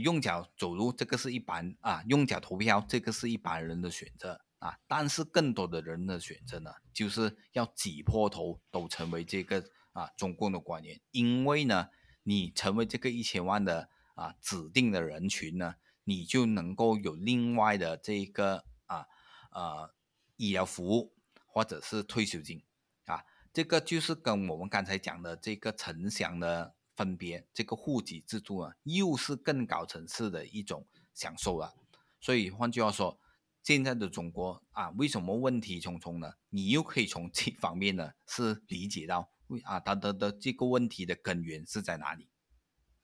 [0.00, 11.88] 用脚走路，这个是一般啊，用脚投票这个是一般人的选择啊，但是更多的人的选择呢，就是要挤破头都成为这个啊中共的官员，因为呢。
[12.28, 19.06] 你成为这个一千万的啊指定的人群呢，你就能够有另外的这个啊
[19.52, 19.94] 呃
[20.34, 21.14] 医疗服务
[21.46, 22.64] 或者是退休金
[23.04, 31.74] 啊，这个就是跟我们刚才讲的这个城乡的分别，这个户籍制度啊，又是更高层次的一种享受了。
[32.20, 33.20] 所以换句话说，
[33.62, 36.32] 现在的中国啊，为什么问题重重呢？
[36.48, 39.30] 你又可以从这方面呢是理解到。
[39.62, 42.28] 啊，它的的这个问题的根源是在哪里？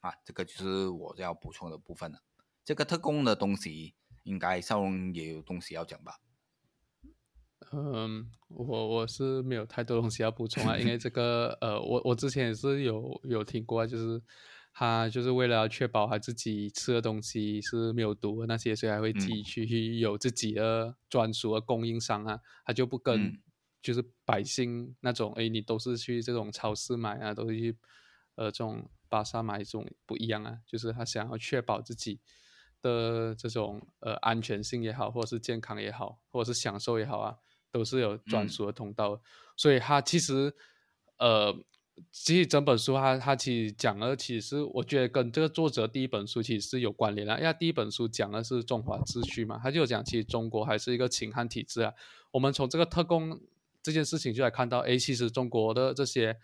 [0.01, 2.21] 啊，这个就是我要补充的部分了。
[2.65, 6.19] 这个特供的东西，应该少龙也有东西要讲吧？
[7.73, 14.21] 嗯，我我是没有太多东西要补充啊，因为这个呃，我我之前也是有有听过，就是
[14.73, 23.41] 他就是为了确保他自己吃的东西是没有毒的那些，所以还会自己去有自己的专属的供应商啊，他就不跟。
[23.83, 27.77] 就是百姓那种，哎，你都是去这种超市买啊，都是去，
[28.37, 30.57] 呃，这种巴萨买这种不一样啊。
[30.65, 32.21] 就是他想要确保自己
[32.81, 37.37] 的这种呃安全性也好，或者是健康也好，或者是享受也好啊，
[37.73, 39.21] 都是有专属的通道。
[39.57, 40.55] 所以他其实，
[41.19, 41.53] 呃，
[42.11, 47.39] 其实整本书他他其实讲了，其实我觉得跟这个作者第一本书其实是有关联的。
[47.41, 51.93] 因为第一本书讲的是中华秩序嘛，他就讲其实中国还是一个秦汉体制啊。
[52.31, 53.41] 我们从这个特工。
[53.85, 56.37] 这件事情就来看到，哎，其实中国的这些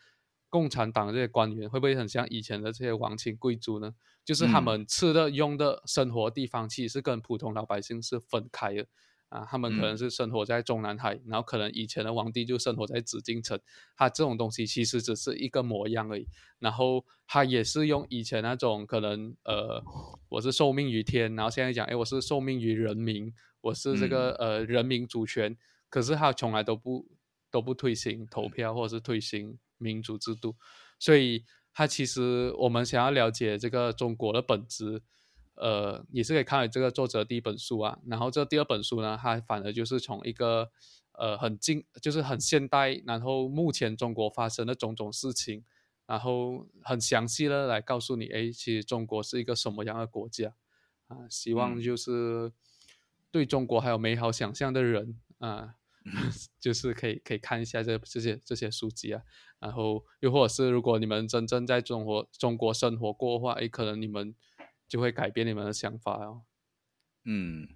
[0.48, 3.94] 共产党这些官员会不会很像以前的这些王亲贵族呢？
[4.24, 8.86] 就是他们吃的、用的、生活地方，其实是跟普通老百姓是分开的
[9.28, 9.44] 啊。
[9.50, 13.58] 他们可能是生活在中南海，然后可能以前的皇帝就生活在紫禁城，
[13.96, 16.26] 他这种东西其实只是一个模样而已。
[16.58, 19.82] 然后他也是用以前那种可能，呃，
[20.28, 25.56] 我是受命于天，然后现在讲，哎，我是受命于人民，我是这个呃人民主权，
[25.88, 27.06] 可是他从来都不。
[27.50, 30.54] 都不推行投票，或者是推行民主制度，
[30.98, 35.00] 所以他其实我们想要了解这个中国的本质，
[35.60, 37.98] 呃，也是可以看这个作者第一本书啊。
[38.06, 40.70] 然后这第二本书呢，它反而就是从一个
[41.12, 45.64] 呃很近，就是很现代，然后目前中国发生的种种事情，
[46.06, 50.54] 然后很详细的来告诉你，哎，其实中国是一个什么样的国家
[51.08, 51.28] 啊？
[51.28, 52.52] 希望就是
[53.30, 55.74] 对中国还有美好想象的人啊。
[56.58, 59.20] 就是可以可以看一下这这些这些书籍啊，
[59.58, 64.34] 然后又或者是如果你们真正在中国中国生活过的话，诶，可能你们
[64.88, 66.44] 就会改变你们的想法哦。
[67.24, 67.68] 嗯，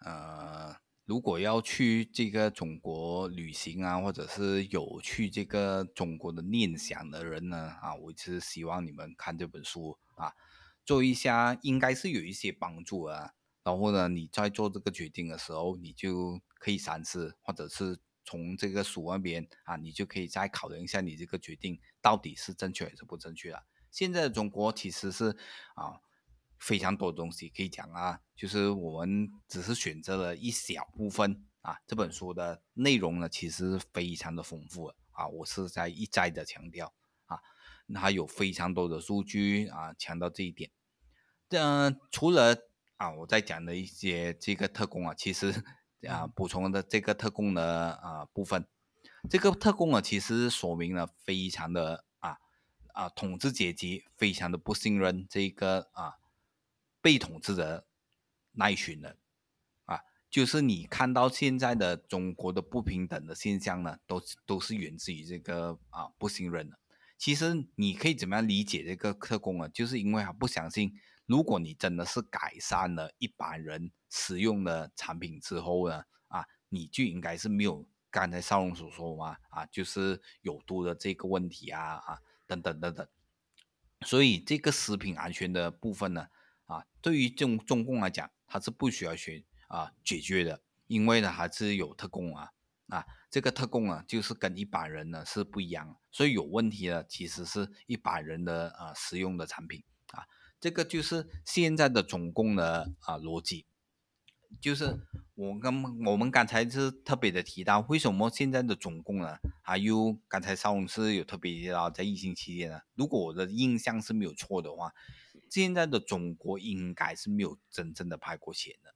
[0.00, 10.34] 呃，如果要去这个中国旅行啊，或者是有去这个中国的念想的人呢，啊，我是希望你们看这本书啊，
[10.84, 13.34] 做一下应该是有一些帮助啊。
[13.62, 23.64] 然后呢，你在做这个决定的时候，你就可以三思，或者是从这个书那边啊，你就可以再考量一下你这个决定到底是正确还是不正确了。
[23.92, 25.36] 现在的中国其实是
[25.76, 26.00] 啊
[26.62, 31.76] 非常多东西可以讲啊，就是我们只是选择了一小部分啊。
[31.86, 36.94] 这本书的内容呢，其实非常的丰富啊，我是在一再的强调
[37.26, 37.38] 啊，
[37.92, 40.70] 它有非常多的数据啊，强调这一点。
[41.50, 42.56] 嗯，除了。
[42.98, 45.64] 啊，我在讲的一些这个特工啊，其实
[46.08, 48.64] 啊，补充的这个特工的啊部分，
[49.28, 52.38] 这个特工啊，其实说明了非常的啊
[52.94, 56.14] 啊，统治阶级非常的不信任这个啊
[57.02, 57.84] 被统治的
[58.52, 59.18] 那一群人
[59.84, 60.00] 啊，
[60.30, 66.78] 就是你看到现在的中国的不平等的现象呢，都都是源自于这个啊不信任的。
[67.18, 69.68] 其实你可以怎么样理解这个特工啊？
[69.68, 70.94] 就是因为他不相信。
[71.26, 83.06] 如果你真的是改善了一般人使用的产品之后呢，啊，你就应该是没有刚才少龙所说嘛，啊，就是有毒的这个问题啊，啊，等等等等。
[84.04, 86.26] 所以这个食品安全的部分呢，
[86.66, 92.50] 啊，对于中中共来讲，它是不需要去啊解决的，因为呢还是有特供啊
[92.88, 99.82] 啊，这个特供啊就是跟一般人呢是不一样，所以有问题的其实是一般人的啊使用的产品
[100.12, 100.26] 啊，
[100.60, 103.66] 这个就是现在的中共的啊逻辑。
[104.60, 105.00] 就是
[105.34, 109.38] 我跟我们刚才是特别的提到，为什么现在的总共呢？
[109.62, 114.92] 还有刚才邵老师有特别提到，在疫情期间呢，如果我的印象是没有错的话，
[115.52, 118.94] 现在的中国应该是没有真正的派过钱的，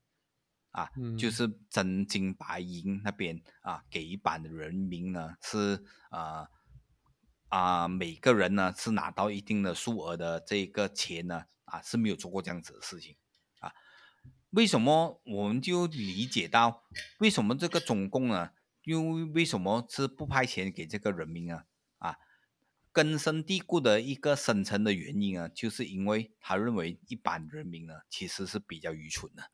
[0.70, 6.48] 啊，就是真金白银那边啊，给一般的人民呢是啊
[7.48, 13.16] 啊每个人呢是拿到一定的数额的这个钱呢啊是没有做过这样子的事情
[13.60, 13.74] 啊。
[14.48, 16.84] 为什么我们就理解到
[17.18, 18.52] 为什么这个中共呢？
[18.84, 21.66] 因为为什么是不派钱给这个人民啊？
[22.96, 29.50] 根深蒂固的一个深层的原因啊，就是因为他认为一般人民呢其实是比较愚蠢的，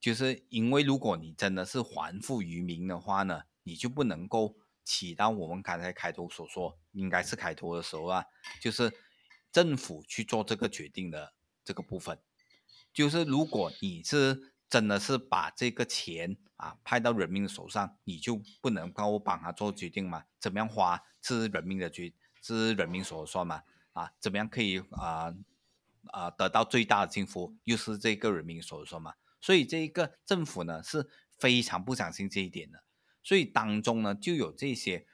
[0.00, 8.24] 就是因为如果你真的是还富于民的话呢，你就不能够起到我们刚才开头所说，应该是开头的时候啊，
[8.60, 8.92] 就是
[9.52, 11.34] 政府去做这个决定的
[11.64, 12.18] 这个部分。
[12.92, 20.24] 就是如果你是真的是把这个钱啊派到人民的手上，你就不能够帮他做决定吗？
[20.40, 22.12] 怎么样花是人民的决，
[22.42, 23.62] 是人民所说了算吗？
[23.92, 25.34] 啊，怎么样可以啊
[26.08, 29.14] 啊得到最大的幸福，又是这个人民所说了算吗？
[29.40, 32.84] 所以这一个政府呢是非常不相信这一点的，
[33.22, 35.06] 所以当中呢就有这些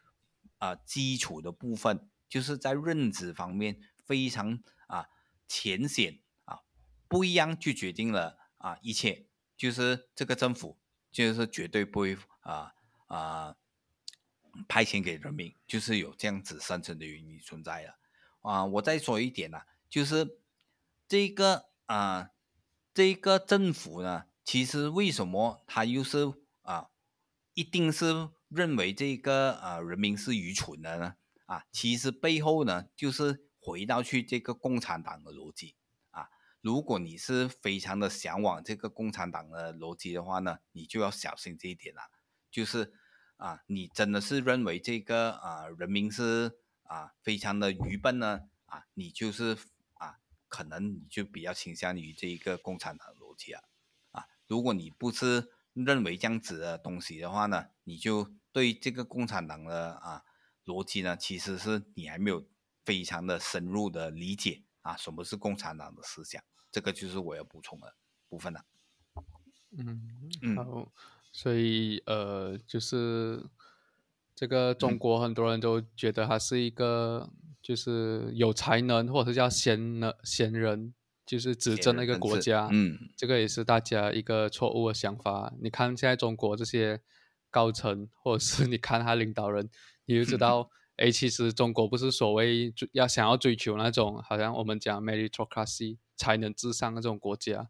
[0.59, 5.07] 啊基础的部分，就是在认知方面非常啊
[5.47, 6.61] 浅显啊。
[7.09, 9.27] 不一样就决定了啊，一切
[9.57, 10.79] 就是这个政府
[11.11, 12.75] 就是绝对不会啊
[13.07, 13.57] 啊
[14.67, 17.99] 派钱给人民，就是有这样子深层的原因存在了
[18.41, 18.65] 啊。
[18.65, 20.41] 我再说一点呢，就是
[21.07, 22.31] 这个啊
[22.93, 26.33] 这个政府呢，其实为什么他又是
[26.63, 26.89] 啊
[27.55, 31.15] 一定是认为这个啊人民是愚蠢的呢？
[31.47, 35.77] 啊，其实背后呢就是回到去这个共产党的逻辑
[36.11, 36.29] 啊。
[36.61, 42.03] 如果你是非常的向往这个共产党的逻辑的话呢，你就要小心这一点了。
[42.51, 42.93] 就是
[43.39, 49.57] 啊，你真的是认为这个啊人民是啊非常的愚笨呢啊，你就是
[49.95, 53.63] 啊可能你就比较倾向于这一个共产党逻辑啊
[54.11, 54.27] 啊。
[54.47, 60.25] 如果你不是认为这样子的东西的话呢，你就对这个共产党的啊
[60.67, 62.47] 逻辑呢，其实是你还没有
[62.85, 64.65] 非常的深入的理解。
[64.83, 66.43] 啊，什么是共产党的思想？
[66.71, 67.95] 这个就是我要补充的
[68.27, 68.65] 部分了。
[69.77, 70.91] 嗯，好，
[71.39, 73.41] 所以呃，就是
[74.35, 77.31] 这个中国很多人都觉得他是一个
[77.63, 80.93] 就是有才能或者是叫贤能贤人，
[81.25, 82.69] 就是执政的一个国家。
[82.73, 85.55] 嗯，这个也是大家一个错误的想法。
[85.61, 87.01] 你看现在中国这些
[87.53, 89.71] 高层，或者是你看他领导人，
[90.07, 90.69] 你就知 道。
[90.97, 97.69] 哎，其实中国不是所谓要想要追求那种好像我们讲 meritocracy 才能至上的这种国家，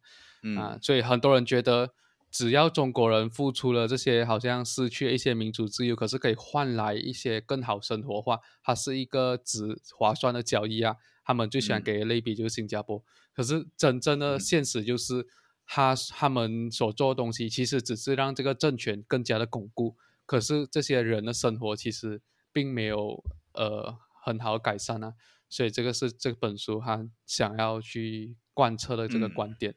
[0.57, 1.93] 啊，所以很多人觉得
[2.31, 10.97] 只要中国人付出了这些，好像失去一些民主自由，可是可以换来一些更好生活话，它是一个值划算的交易啊。
[11.25, 13.03] 他们最喜欢给的类比就是新加坡，
[13.35, 15.27] 可是真正的现实就是，
[15.67, 22.23] 他他们所做的东西其实只是让这个政权更加的巩固，可是这些人的生活其实。
[22.51, 23.23] 并没有
[23.53, 25.13] 呃很好改善啊，
[25.49, 29.77] 所以这个是这本书他想要去贯彻的这个观点。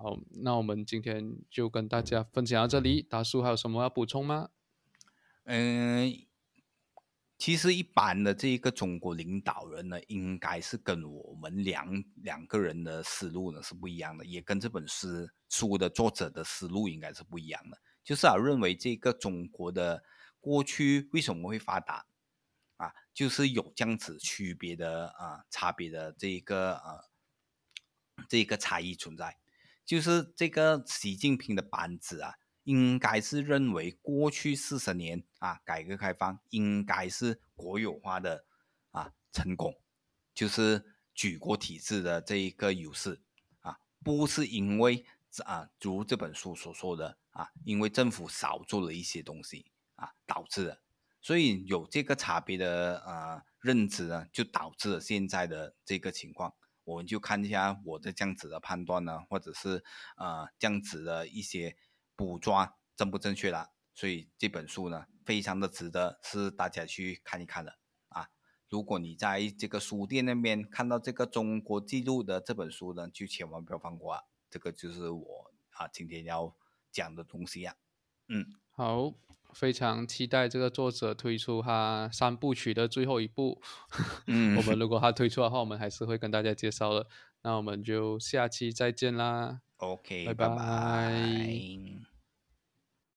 [0.00, 3.02] 好，那我们今天就跟大家分享到这里。
[3.02, 4.50] 大叔还有什么要补充吗？
[5.42, 6.24] 嗯，
[7.36, 17.76] 其实一般的这一个中国领导人呢，应该是跟我们两两个人的思路呢是不一样的，也跟这本书书的作者的思路应该是不一样的。
[18.04, 20.02] 就是啊，认为这个中国的。
[20.40, 22.06] 过去为什么会发达
[22.76, 22.94] 啊？
[23.12, 27.04] 就是有这样子区别的啊，差别的这一个呃，
[28.28, 29.36] 这一个差异存在。
[29.88, 32.34] 就是这个习近平的班子啊，
[32.64, 38.44] 应该是认为过去四十年啊，改革开放应该是国有化的
[38.90, 39.74] 啊成功，
[40.34, 40.84] 就是
[41.14, 43.22] 举国体制的这一个优势
[43.60, 45.06] 啊，不是因为
[45.46, 49.72] 啊，如这本书所说的啊，因为政府少做了一些东西。
[49.96, 50.80] 啊，导致的，
[51.20, 56.54] 所以有这个差别的呃认知呢，就导致了现在的这个情况。
[56.88, 59.84] 我们就看一下我的这样子的判断呢，或者是
[60.16, 61.76] 呃这样子的一些
[62.16, 63.72] 捕抓正不正确啦。
[63.94, 67.78] 所以这本书呢，非常的值得是大家去看一看的
[68.08, 68.30] 啊。
[68.70, 74.22] 如果你在这个书店那边看到这个中国记录的这本书呢，就千万不要放过啊！
[74.48, 76.56] 这个就是我啊今天要
[76.90, 77.76] 讲的东西呀。
[78.28, 79.12] 嗯，好，
[79.54, 83.60] 非常期待这个作者推出他三部曲的最后一部。
[84.26, 87.06] 嗯，我们如果他推出的话，我们还是会跟大家介绍的。
[87.42, 89.60] 那我们就下期再见啦。
[89.76, 92.07] OK，拜拜拜拜